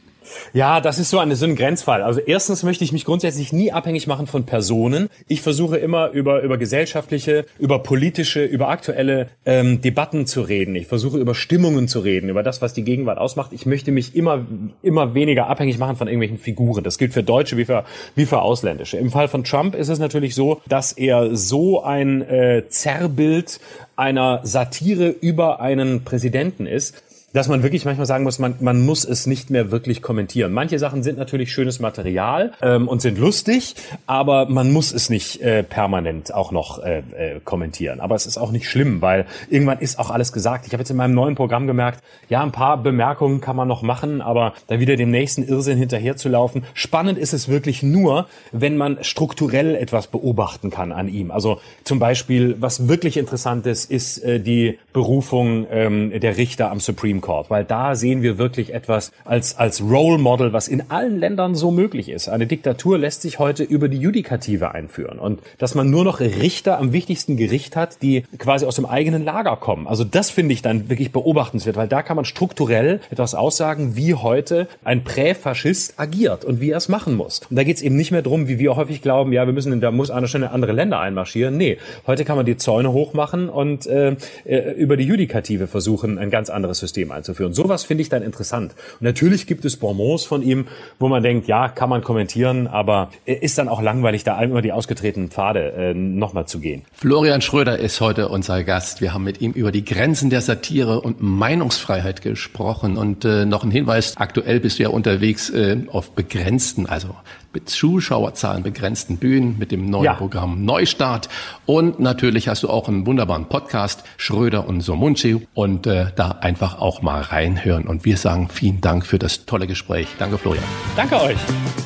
[0.53, 2.03] Ja, das ist so, eine, so ein Grenzfall.
[2.03, 5.09] Also erstens möchte ich mich grundsätzlich nie abhängig machen von Personen.
[5.29, 10.75] Ich versuche immer über, über gesellschaftliche, über politische, über aktuelle ähm, Debatten zu reden.
[10.75, 13.53] Ich versuche über Stimmungen zu reden, über das, was die Gegenwart ausmacht.
[13.53, 14.47] Ich möchte mich immer,
[14.83, 16.85] immer weniger abhängig machen von irgendwelchen Figuren.
[16.85, 18.97] Das gilt für Deutsche wie für, wie für Ausländische.
[18.97, 23.61] Im Fall von Trump ist es natürlich so, dass er so ein äh, Zerrbild
[23.97, 27.03] einer Satire über einen Präsidenten ist,
[27.33, 30.53] dass man wirklich manchmal sagen muss, man, man muss es nicht mehr wirklich kommentieren.
[30.53, 33.77] Manche Sachen sind natürlich schönes Material ähm, und sind lustig,
[34.07, 38.01] aber man muss es nicht äh, permanent auch noch äh, äh, kommentieren.
[38.01, 40.67] Aber es ist auch nicht schlimm, weil irgendwann ist auch alles gesagt.
[40.67, 43.83] Ich habe jetzt in meinem neuen Programm gemerkt, ja, ein paar Bemerkungen kann man noch
[43.83, 46.65] machen, aber da wieder dem nächsten Irrsinn hinterherzulaufen.
[46.75, 51.31] Spannend ist es wirklich nur, wenn man strukturell etwas beobachten kann an ihm.
[51.31, 56.81] Also zum Beispiel, was wirklich interessant ist, ist äh, die Berufung ähm, der Richter am
[56.81, 61.19] Supreme Court, weil da sehen wir wirklich etwas als, als Role Model, was in allen
[61.19, 62.29] Ländern so möglich ist.
[62.29, 66.79] Eine Diktatur lässt sich heute über die Judikative einführen und dass man nur noch Richter
[66.79, 69.87] am wichtigsten Gericht hat, die quasi aus dem eigenen Lager kommen.
[69.87, 74.15] Also das finde ich dann wirklich beobachtenswert, weil da kann man strukturell etwas aussagen, wie
[74.15, 77.41] heute ein Präfaschist agiert und wie er es machen muss.
[77.51, 79.81] Und da geht es eben nicht mehr drum, wie wir häufig glauben, ja, wir müssen,
[79.81, 81.57] da muss eine Stelle andere Länder einmarschieren.
[81.57, 86.31] Nee, heute kann man die Zäune hochmachen und äh, äh über die Judikative versuchen, ein
[86.31, 87.53] ganz anderes System System einzuführen.
[87.53, 88.73] Sowas finde ich dann interessant.
[89.01, 90.67] Und natürlich gibt es Bonbons von ihm,
[90.99, 94.73] wo man denkt, ja, kann man kommentieren, aber ist dann auch langweilig, da immer die
[94.73, 96.83] ausgetretenen Pfade äh, nochmal zu gehen.
[96.93, 99.01] Florian Schröder ist heute unser Gast.
[99.01, 102.97] Wir haben mit ihm über die Grenzen der Satire und Meinungsfreiheit gesprochen.
[102.97, 107.15] Und äh, noch ein Hinweis, aktuell bist du ja unterwegs äh, auf begrenzten, also
[107.53, 110.15] mit Zuschauerzahlen begrenzten Bühnen mit dem neuen ja.
[110.15, 111.29] Programm Neustart.
[111.67, 115.47] Und natürlich hast du auch einen wunderbaren Podcast, Schröder und Somunci.
[115.55, 117.87] Und äh, da einfach auch mal reinhören.
[117.87, 120.09] Und wir sagen vielen Dank für das tolle Gespräch.
[120.19, 120.65] Danke, Florian.
[120.97, 121.39] Danke euch.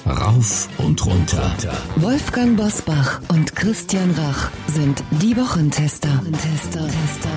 [0.06, 1.50] Rauf und runter.
[1.96, 6.22] Wolfgang Bosbach und Christian Rach sind die Wochentester.
[6.32, 6.86] Tester.
[6.86, 7.30] Tester.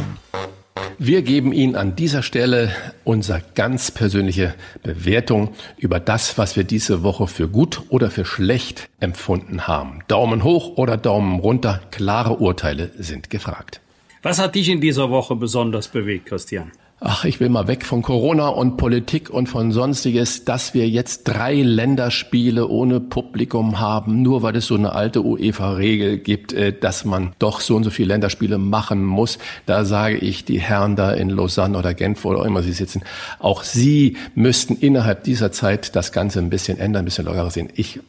[0.99, 2.71] Wir geben Ihnen an dieser Stelle
[3.03, 8.89] unsere ganz persönliche Bewertung über das, was wir diese Woche für gut oder für schlecht
[8.99, 9.99] empfunden haben.
[10.07, 13.79] Daumen hoch oder Daumen runter, klare Urteile sind gefragt.
[14.23, 16.71] Was hat dich in dieser Woche besonders bewegt, Christian?
[16.99, 21.23] Ach, ich will mal weg von Corona und Politik und von sonstiges, dass wir jetzt
[21.25, 27.05] drei Länderspiele ohne Publikum haben, nur weil es so eine alte UEFA-Regel gibt, äh, dass
[27.05, 29.37] man doch so und so viele Länderspiele machen muss.
[29.65, 33.03] Da sage ich, die Herren da in Lausanne oder Genf oder immer sie sitzen,
[33.39, 37.69] auch sie müssten innerhalb dieser Zeit das Ganze ein bisschen ändern, ein bisschen lockerer sehen.
[37.75, 37.99] Ich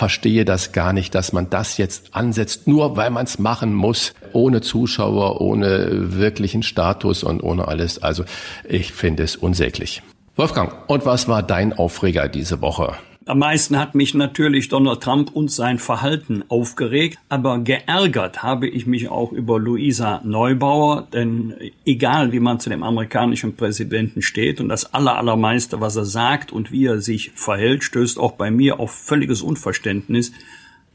[0.00, 4.14] verstehe das gar nicht, dass man das jetzt ansetzt, nur weil man es machen muss,
[4.32, 8.02] ohne Zuschauer, ohne wirklichen Status und ohne alles.
[8.02, 8.24] Also
[8.64, 10.02] ich finde es unsäglich.
[10.36, 12.94] Wolfgang, und was war dein Aufreger diese Woche?
[13.30, 18.88] Am meisten hat mich natürlich Donald Trump und sein Verhalten aufgeregt, aber geärgert habe ich
[18.88, 21.54] mich auch über Luisa Neubauer, denn
[21.86, 26.72] egal wie man zu dem amerikanischen Präsidenten steht und das allermeiste, was er sagt und
[26.72, 30.32] wie er sich verhält, stößt auch bei mir auf völliges Unverständnis.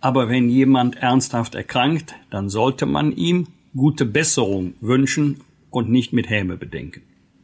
[0.02, 6.30] Aber wenn jemand ernsthaft erkrankt, dann sollte man ihm gute Besserung wünschen und nicht mit
[6.30, 7.02] Häme bedenken.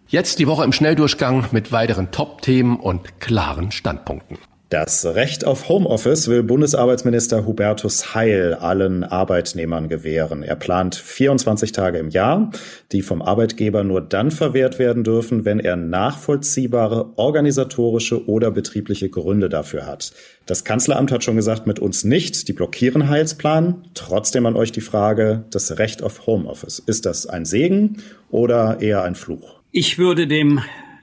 [0.10, 4.38] Jetzt die Woche im Schnelldurchgang mit weiteren Top-Themen und klaren Standpunkten.
[4.72, 10.44] Das Recht auf Homeoffice will Bundesarbeitsminister Hubertus Heil allen Arbeitnehmern gewähren.
[10.44, 12.52] Er plant 24 Tage im Jahr,
[12.94, 19.50] die vom Arbeitgeber nur dann verwehrt werden dürfen, wenn er nachvollziehbare organisatorische oder betriebliche Gründe
[19.50, 20.14] dafür hat.
[20.46, 22.48] Das Kanzleramt hat schon gesagt, mit uns nicht.
[22.48, 23.90] Die blockieren Heilsplan.
[23.94, 26.80] Trotzdem an euch die Frage, das Recht auf Homeoffice.
[26.80, 27.98] Ist das ein Segen
[28.30, 29.60] oder eher ein Fluch?
[29.74, 30.62] Ich würde dem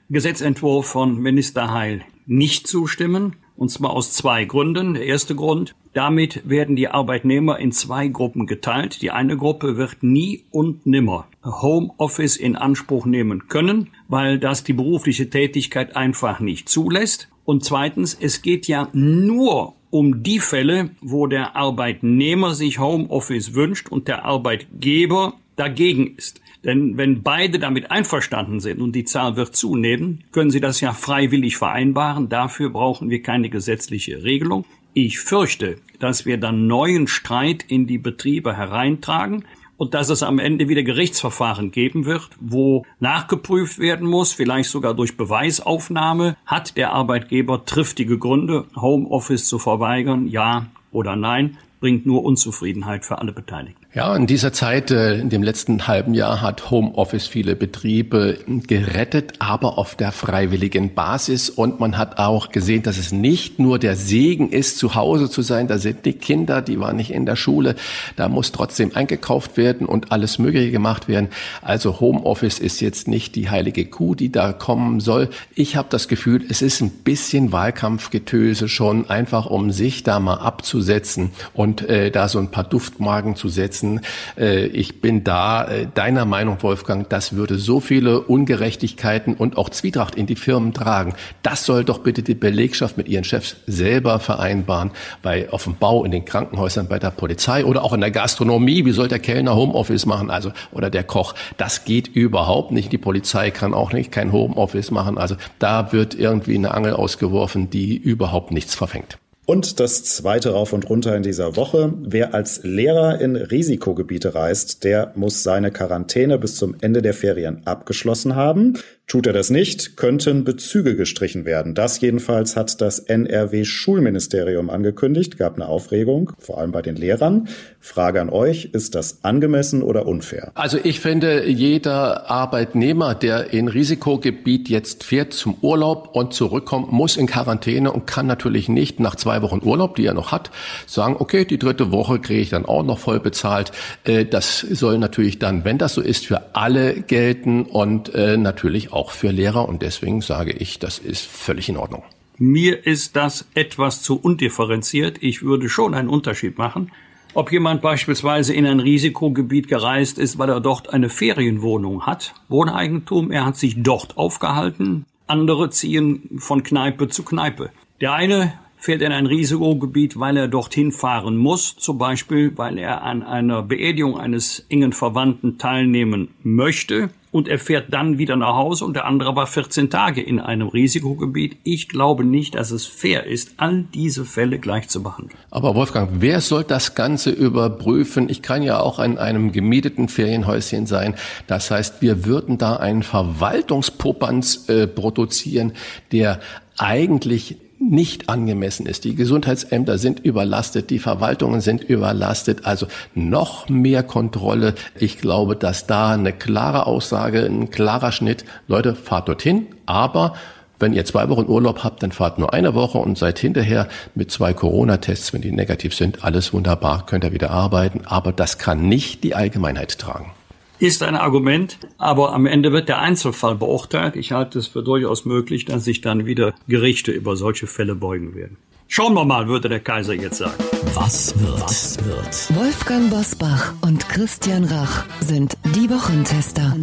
[0.09, 3.35] Gesetzentwurf von Minister Heil nicht zustimmen.
[3.59, 4.93] Und zwar aus zwei Gründen.
[4.93, 9.01] Der erste Grund, damit werden die Arbeitnehmer in zwei Gruppen geteilt.
[9.01, 14.71] Die eine Gruppe wird nie und nimmer Homeoffice in Anspruch nehmen können, weil das die
[14.71, 17.27] berufliche Tätigkeit einfach nicht zulässt.
[17.43, 23.89] Und zweitens, es geht ja nur um die Fälle, wo der Arbeitnehmer sich Homeoffice wünscht
[23.89, 26.39] und der Arbeitgeber dagegen ist.
[26.63, 30.91] Denn wenn beide damit einverstanden sind und die Zahl wird zunehmen, können sie das ja
[30.91, 32.27] freiwillig vereinbaren.
[32.27, 34.65] Dafür brauchen wir keine gesetzliche Regelung.
[34.93, 39.45] Ich fürchte, dass wir dann neuen Streit in die Betriebe hereintragen
[39.77, 44.93] und dass es am Ende wieder Gerichtsverfahren geben wird, wo nachgeprüft werden muss, vielleicht sogar
[44.93, 52.25] durch Beweisaufnahme, hat der Arbeitgeber triftige Gründe, Homeoffice zu verweigern, ja oder nein, bringt nur
[52.25, 53.85] Unzufriedenheit für alle Beteiligten.
[53.91, 59.33] Ja, in dieser Zeit, äh, in dem letzten halben Jahr hat Homeoffice viele Betriebe gerettet,
[59.39, 61.49] aber auf der freiwilligen Basis.
[61.49, 65.41] Und man hat auch gesehen, dass es nicht nur der Segen ist, zu Hause zu
[65.41, 65.67] sein.
[65.67, 67.75] Da sind die Kinder, die waren nicht in der Schule.
[68.15, 71.29] Da muss trotzdem eingekauft werden und alles Mögliche gemacht werden.
[71.63, 75.29] Also Homeoffice ist jetzt nicht die heilige Kuh, die da kommen soll.
[75.55, 80.35] Ich habe das Gefühl, es ist ein bisschen Wahlkampfgetöse schon, einfach um sich da mal
[80.35, 84.01] abzusetzen und äh, da so ein paar Duftmagen zu setzen setzen.
[84.37, 89.69] Äh, ich bin da äh, deiner Meinung, Wolfgang, das würde so viele Ungerechtigkeiten und auch
[89.69, 91.13] Zwietracht in die Firmen tragen.
[91.43, 94.91] Das soll doch bitte die Belegschaft mit ihren Chefs selber vereinbaren,
[95.23, 98.85] weil auf dem Bau, in den Krankenhäusern, bei der Polizei oder auch in der Gastronomie,
[98.85, 102.91] wie soll der Kellner Homeoffice machen, also oder der Koch, das geht überhaupt nicht.
[102.91, 105.17] Die Polizei kann auch nicht kein Homeoffice machen.
[105.17, 109.17] Also da wird irgendwie eine Angel ausgeworfen, die überhaupt nichts verfängt.
[109.49, 111.91] Und das zweite rauf und runter in dieser Woche.
[112.03, 117.63] Wer als Lehrer in Risikogebiete reist, der muss seine Quarantäne bis zum Ende der Ferien
[117.65, 118.77] abgeschlossen haben.
[119.09, 121.73] Tut er das nicht, könnten Bezüge gestrichen werden.
[121.73, 127.47] Das jedenfalls hat das NRW-Schulministerium angekündigt, gab eine Aufregung, vor allem bei den Lehrern.
[127.79, 130.51] Frage an euch, ist das angemessen oder unfair?
[130.53, 137.17] Also ich finde, jeder Arbeitnehmer, der in Risikogebiet jetzt fährt zum Urlaub und zurückkommt, muss
[137.17, 140.51] in Quarantäne und kann natürlich nicht nach zwei Wochen Urlaub, die er noch hat,
[140.85, 143.71] sagen, okay, die dritte Woche kriege ich dann auch noch voll bezahlt.
[144.03, 148.93] Äh, das soll natürlich dann, wenn das so ist, für alle gelten und äh, natürlich
[148.93, 152.03] auch auch für Lehrer und deswegen sage ich, das ist völlig in Ordnung.
[152.37, 155.17] Mir ist das etwas zu undifferenziert.
[155.21, 156.91] Ich würde schon einen Unterschied machen.
[157.33, 163.31] Ob jemand beispielsweise in ein Risikogebiet gereist ist, weil er dort eine Ferienwohnung hat, Wohneigentum,
[163.31, 167.69] er hat sich dort aufgehalten, andere ziehen von Kneipe zu Kneipe.
[168.01, 173.03] Der eine fährt in ein Risikogebiet, weil er dorthin fahren muss, zum Beispiel weil er
[173.03, 178.85] an einer Beerdigung eines engen Verwandten teilnehmen möchte und er fährt dann wieder nach Hause
[178.85, 181.57] und der andere war 14 Tage in einem Risikogebiet.
[181.63, 185.37] Ich glaube nicht, dass es fair ist, all diese Fälle gleich zu behandeln.
[185.51, 188.29] Aber Wolfgang, wer soll das Ganze überprüfen?
[188.29, 191.15] Ich kann ja auch in einem gemieteten Ferienhäuschen sein.
[191.47, 195.73] Das heißt, wir würden da einen Verwaltungspopanz äh, produzieren,
[196.11, 196.39] der
[196.77, 199.05] eigentlich nicht angemessen ist.
[199.05, 204.75] Die Gesundheitsämter sind überlastet, die Verwaltungen sind überlastet, also noch mehr Kontrolle.
[204.95, 210.35] Ich glaube, dass da eine klare Aussage, ein klarer Schnitt, Leute, fahrt dorthin, aber
[210.79, 214.31] wenn ihr zwei Wochen Urlaub habt, dann fahrt nur eine Woche und seid hinterher mit
[214.31, 218.87] zwei Corona-Tests, wenn die negativ sind, alles wunderbar, könnt ihr wieder arbeiten, aber das kann
[218.87, 220.31] nicht die Allgemeinheit tragen
[220.79, 224.15] ist ein Argument, aber am Ende wird der Einzelfall beurteilt.
[224.15, 228.33] Ich halte es für durchaus möglich, dass sich dann wieder Gerichte über solche Fälle beugen
[228.33, 228.57] werden.
[228.87, 230.55] Schauen wir mal, würde der Kaiser jetzt sagen.
[230.95, 231.61] Was wird?
[231.61, 232.57] Was wird?
[232.57, 236.75] Wolfgang Bosbach und Christian Rach sind die Wochentester.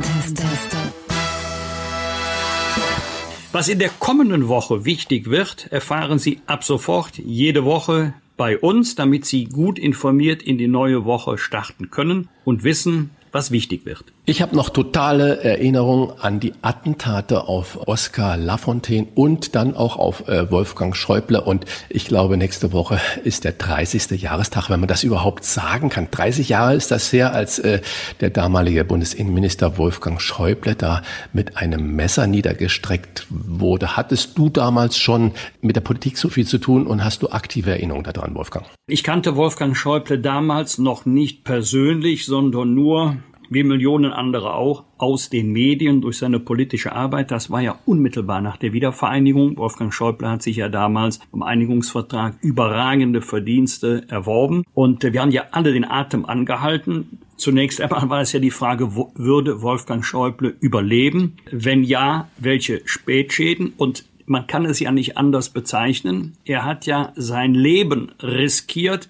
[3.51, 8.95] Was in der kommenden Woche wichtig wird, erfahren Sie ab sofort jede Woche bei uns,
[8.95, 14.05] damit Sie gut informiert in die neue Woche starten können und wissen, was wichtig wird.
[14.25, 20.27] Ich habe noch totale Erinnerung an die Attentate auf Oskar Lafontaine und dann auch auf
[20.27, 21.43] äh, Wolfgang Schäuble.
[21.43, 24.23] Und ich glaube, nächste Woche ist der 30.
[24.23, 26.09] Jahrestag, wenn man das überhaupt sagen kann.
[26.11, 27.83] 30 Jahre ist das her, als äh,
[28.21, 31.03] der damalige Bundesinnenminister Wolfgang Schäuble da
[31.35, 33.99] mit einem Messer niedergestreckt wurde.
[33.99, 37.73] Hattest du damals schon mit der Politik so viel zu tun und hast du aktive
[37.73, 38.65] Erinnerungen daran, Wolfgang?
[38.87, 43.19] Ich kannte Wolfgang Schäuble damals noch nicht persönlich, sondern nur
[43.51, 47.31] wie Millionen andere auch, aus den Medien durch seine politische Arbeit.
[47.31, 49.57] Das war ja unmittelbar nach der Wiedervereinigung.
[49.57, 54.65] Wolfgang Schäuble hat sich ja damals im Einigungsvertrag überragende Verdienste erworben.
[54.75, 57.19] Und wir haben ja alle den Atem angehalten.
[57.37, 61.37] Zunächst einmal war es ja die Frage, würde Wolfgang Schäuble überleben?
[61.51, 63.75] Wenn ja, welche Spätschäden?
[63.77, 66.37] Und man kann es ja nicht anders bezeichnen.
[66.45, 69.09] Er hat ja sein Leben riskiert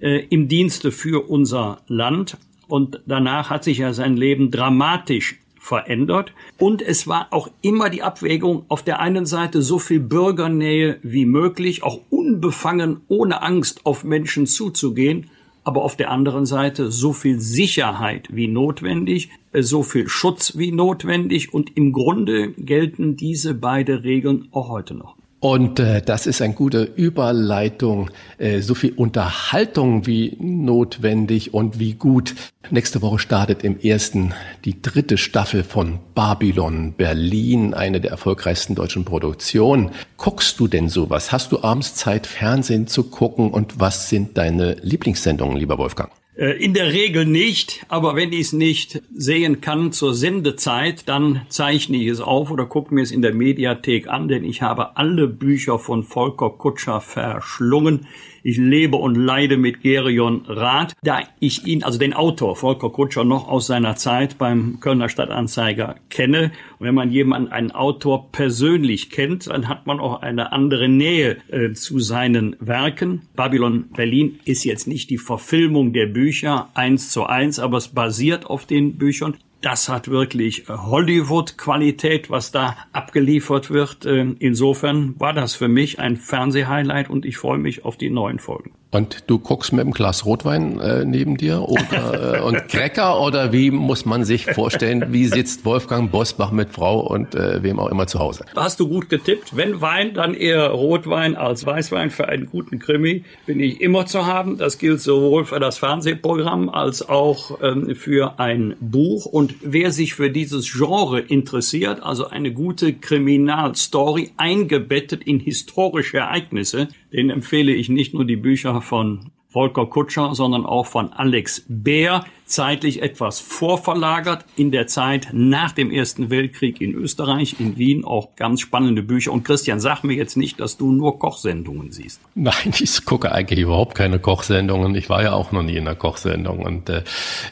[0.00, 2.38] äh, im Dienste für unser Land
[2.68, 6.32] und danach hat sich ja sein Leben dramatisch verändert.
[6.58, 11.24] Und es war auch immer die Abwägung, auf der einen Seite so viel Bürgernähe wie
[11.24, 15.30] möglich, auch unbefangen, ohne Angst auf Menschen zuzugehen,
[15.64, 20.70] aber auf der anderen Seite so viel Sicherheit wie notwendig, äh, so viel Schutz wie
[20.70, 25.16] notwendig und im Grunde gelten diese beiden Regeln auch heute noch.
[25.44, 28.10] Und äh, das ist eine gute Überleitung.
[28.38, 32.34] Äh, so viel Unterhaltung wie notwendig und wie gut.
[32.70, 34.32] Nächste Woche startet im ersten
[34.64, 39.90] die dritte Staffel von Babylon Berlin, eine der erfolgreichsten deutschen Produktionen.
[40.16, 41.30] Guckst du denn sowas?
[41.30, 43.50] Hast du abends Zeit, Fernsehen zu gucken?
[43.50, 46.10] Und was sind deine Lieblingssendungen, lieber Wolfgang?
[46.36, 51.42] Äh, in der Regel nicht, aber wenn ich es nicht sehen kann zur Sendezeit, dann
[51.48, 54.96] zeichne ich es auf oder gucke mir es in der Mediathek an, denn ich habe
[54.96, 58.06] alle Bücher von Volker Kutscher verschlungen.
[58.46, 63.24] Ich lebe und leide mit Gerion Rath, da ich ihn, also den Autor Volker Kutscher,
[63.24, 66.52] noch aus seiner Zeit beim Kölner Stadtanzeiger kenne.
[66.78, 71.38] Und wenn man jemanden, einen Autor persönlich kennt, dann hat man auch eine andere Nähe
[71.48, 73.22] äh, zu seinen Werken.
[73.34, 78.44] Babylon Berlin ist jetzt nicht die Verfilmung der Bücher eins zu eins, aber es basiert
[78.44, 84.04] auf den Büchern das hat wirklich Hollywood-Qualität, was da abgeliefert wird.
[84.04, 88.38] Ähm, insofern war das für mich ein Fernsehhighlight und ich freue mich auf die neuen
[88.38, 88.72] Folgen.
[88.94, 93.52] Und du guckst mit einem Glas Rotwein äh, neben dir oder, äh, und Cracker oder
[93.52, 97.90] wie muss man sich vorstellen, wie sitzt Wolfgang Bosbach mit Frau und äh, wem auch
[97.90, 98.44] immer zu Hause?
[98.54, 99.56] Hast du gut getippt.
[99.56, 102.10] Wenn Wein, dann eher Rotwein als Weißwein.
[102.10, 104.58] Für einen guten Krimi bin ich immer zu haben.
[104.58, 109.26] Das gilt sowohl für das Fernsehprogramm als auch ähm, für ein Buch.
[109.26, 116.86] Und wer sich für dieses Genre interessiert, also eine gute Kriminalstory eingebettet in historische Ereignisse,
[117.14, 122.24] den empfehle ich nicht nur die Bücher von Volker Kutscher, sondern auch von Alex Bär,
[122.44, 128.34] zeitlich etwas vorverlagert in der Zeit nach dem Ersten Weltkrieg in Österreich, in Wien, auch
[128.34, 129.30] ganz spannende Bücher.
[129.30, 132.20] Und Christian, sag mir jetzt nicht, dass du nur Kochsendungen siehst.
[132.34, 134.96] Nein, ich gucke eigentlich überhaupt keine Kochsendungen.
[134.96, 137.04] Ich war ja auch noch nie in einer Kochsendung und äh,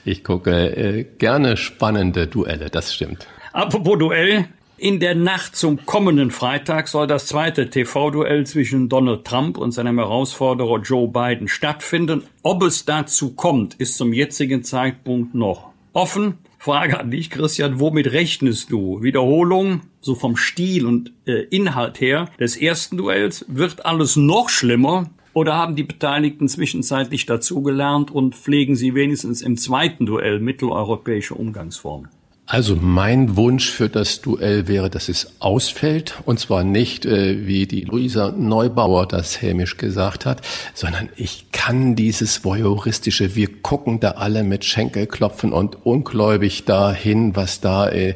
[0.05, 3.29] ich gucke äh, gerne spannende Duelle, das stimmt.
[3.53, 4.49] Apropos Duell,
[4.83, 9.97] in der Nacht zum kommenden Freitag soll das zweite TV-Duell zwischen Donald Trump und seinem
[9.99, 12.25] Herausforderer Joe Biden stattfinden.
[12.43, 16.39] Ob es dazu kommt, ist zum jetzigen Zeitpunkt noch offen.
[16.59, 19.05] Frage an dich, Christian, womit rechnest du?
[19.05, 25.11] Wiederholung, so vom Stil und äh, Inhalt her des ersten Duells, wird alles noch schlimmer?
[25.33, 32.09] Oder haben die Beteiligten zwischenzeitlich dazugelernt und pflegen sie wenigstens im zweiten Duell mitteleuropäische Umgangsformen?
[32.53, 36.17] Also mein Wunsch für das Duell wäre, dass es ausfällt.
[36.27, 40.43] Und zwar nicht, äh, wie die Luisa Neubauer das hämisch gesagt hat,
[40.75, 47.63] sondern ich kann dieses voyeuristische, wir gucken da alle mit Schenkelklopfen und ungläubig dahin, was
[47.63, 48.15] da äh,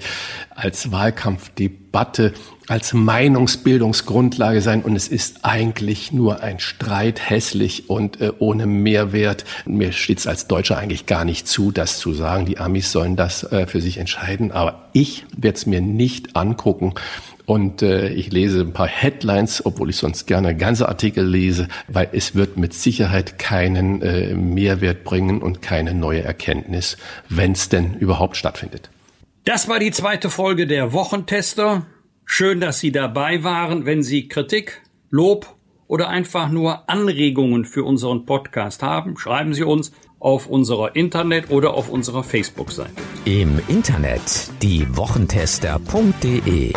[0.50, 1.85] als Wahlkampfdebatte
[2.68, 9.44] als Meinungsbildungsgrundlage sein und es ist eigentlich nur ein Streit, hässlich und äh, ohne Mehrwert.
[9.66, 12.44] Mir steht es als Deutscher eigentlich gar nicht zu, das zu sagen.
[12.46, 16.94] Die Amis sollen das äh, für sich entscheiden, aber ich werde es mir nicht angucken.
[17.46, 22.08] Und äh, ich lese ein paar Headlines, obwohl ich sonst gerne ganze Artikel lese, weil
[22.10, 26.96] es wird mit Sicherheit keinen äh, Mehrwert bringen und keine neue Erkenntnis,
[27.28, 28.90] wenn es denn überhaupt stattfindet.
[29.46, 31.86] Das war die zweite Folge der Wochentester.
[32.24, 33.86] Schön, dass Sie dabei waren.
[33.86, 35.54] Wenn Sie Kritik, Lob
[35.86, 41.74] oder einfach nur Anregungen für unseren Podcast haben, schreiben Sie uns auf unserer Internet- oder
[41.74, 42.90] auf unserer Facebook-Seite.
[43.24, 46.72] Im Internet diewochentester.de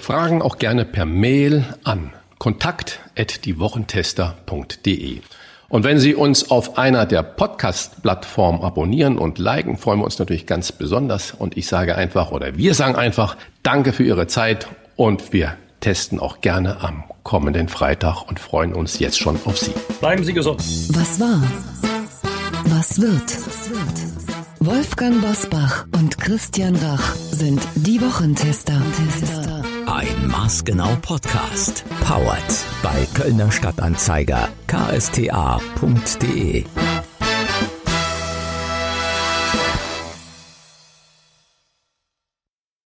[0.00, 5.20] Fragen auch gerne per Mail an kontakt@diewochentester.de.
[5.70, 10.44] Und wenn Sie uns auf einer der Podcast-Plattformen abonnieren und liken, freuen wir uns natürlich
[10.44, 11.30] ganz besonders.
[11.30, 14.66] Und ich sage einfach, oder wir sagen einfach, danke für Ihre Zeit
[14.96, 19.72] und wir testen auch gerne am kommenden Freitag und freuen uns jetzt schon auf Sie.
[20.00, 20.58] Bleiben Sie gesund.
[20.58, 21.40] Was war?
[22.64, 23.38] Was wird?
[24.58, 28.82] Wolfgang Bosbach und Christian Rach sind die Wochentester.
[29.90, 31.84] Ein Maßgenau Podcast.
[32.04, 36.64] Powered bei Kölner Stadtanzeiger ksta.de.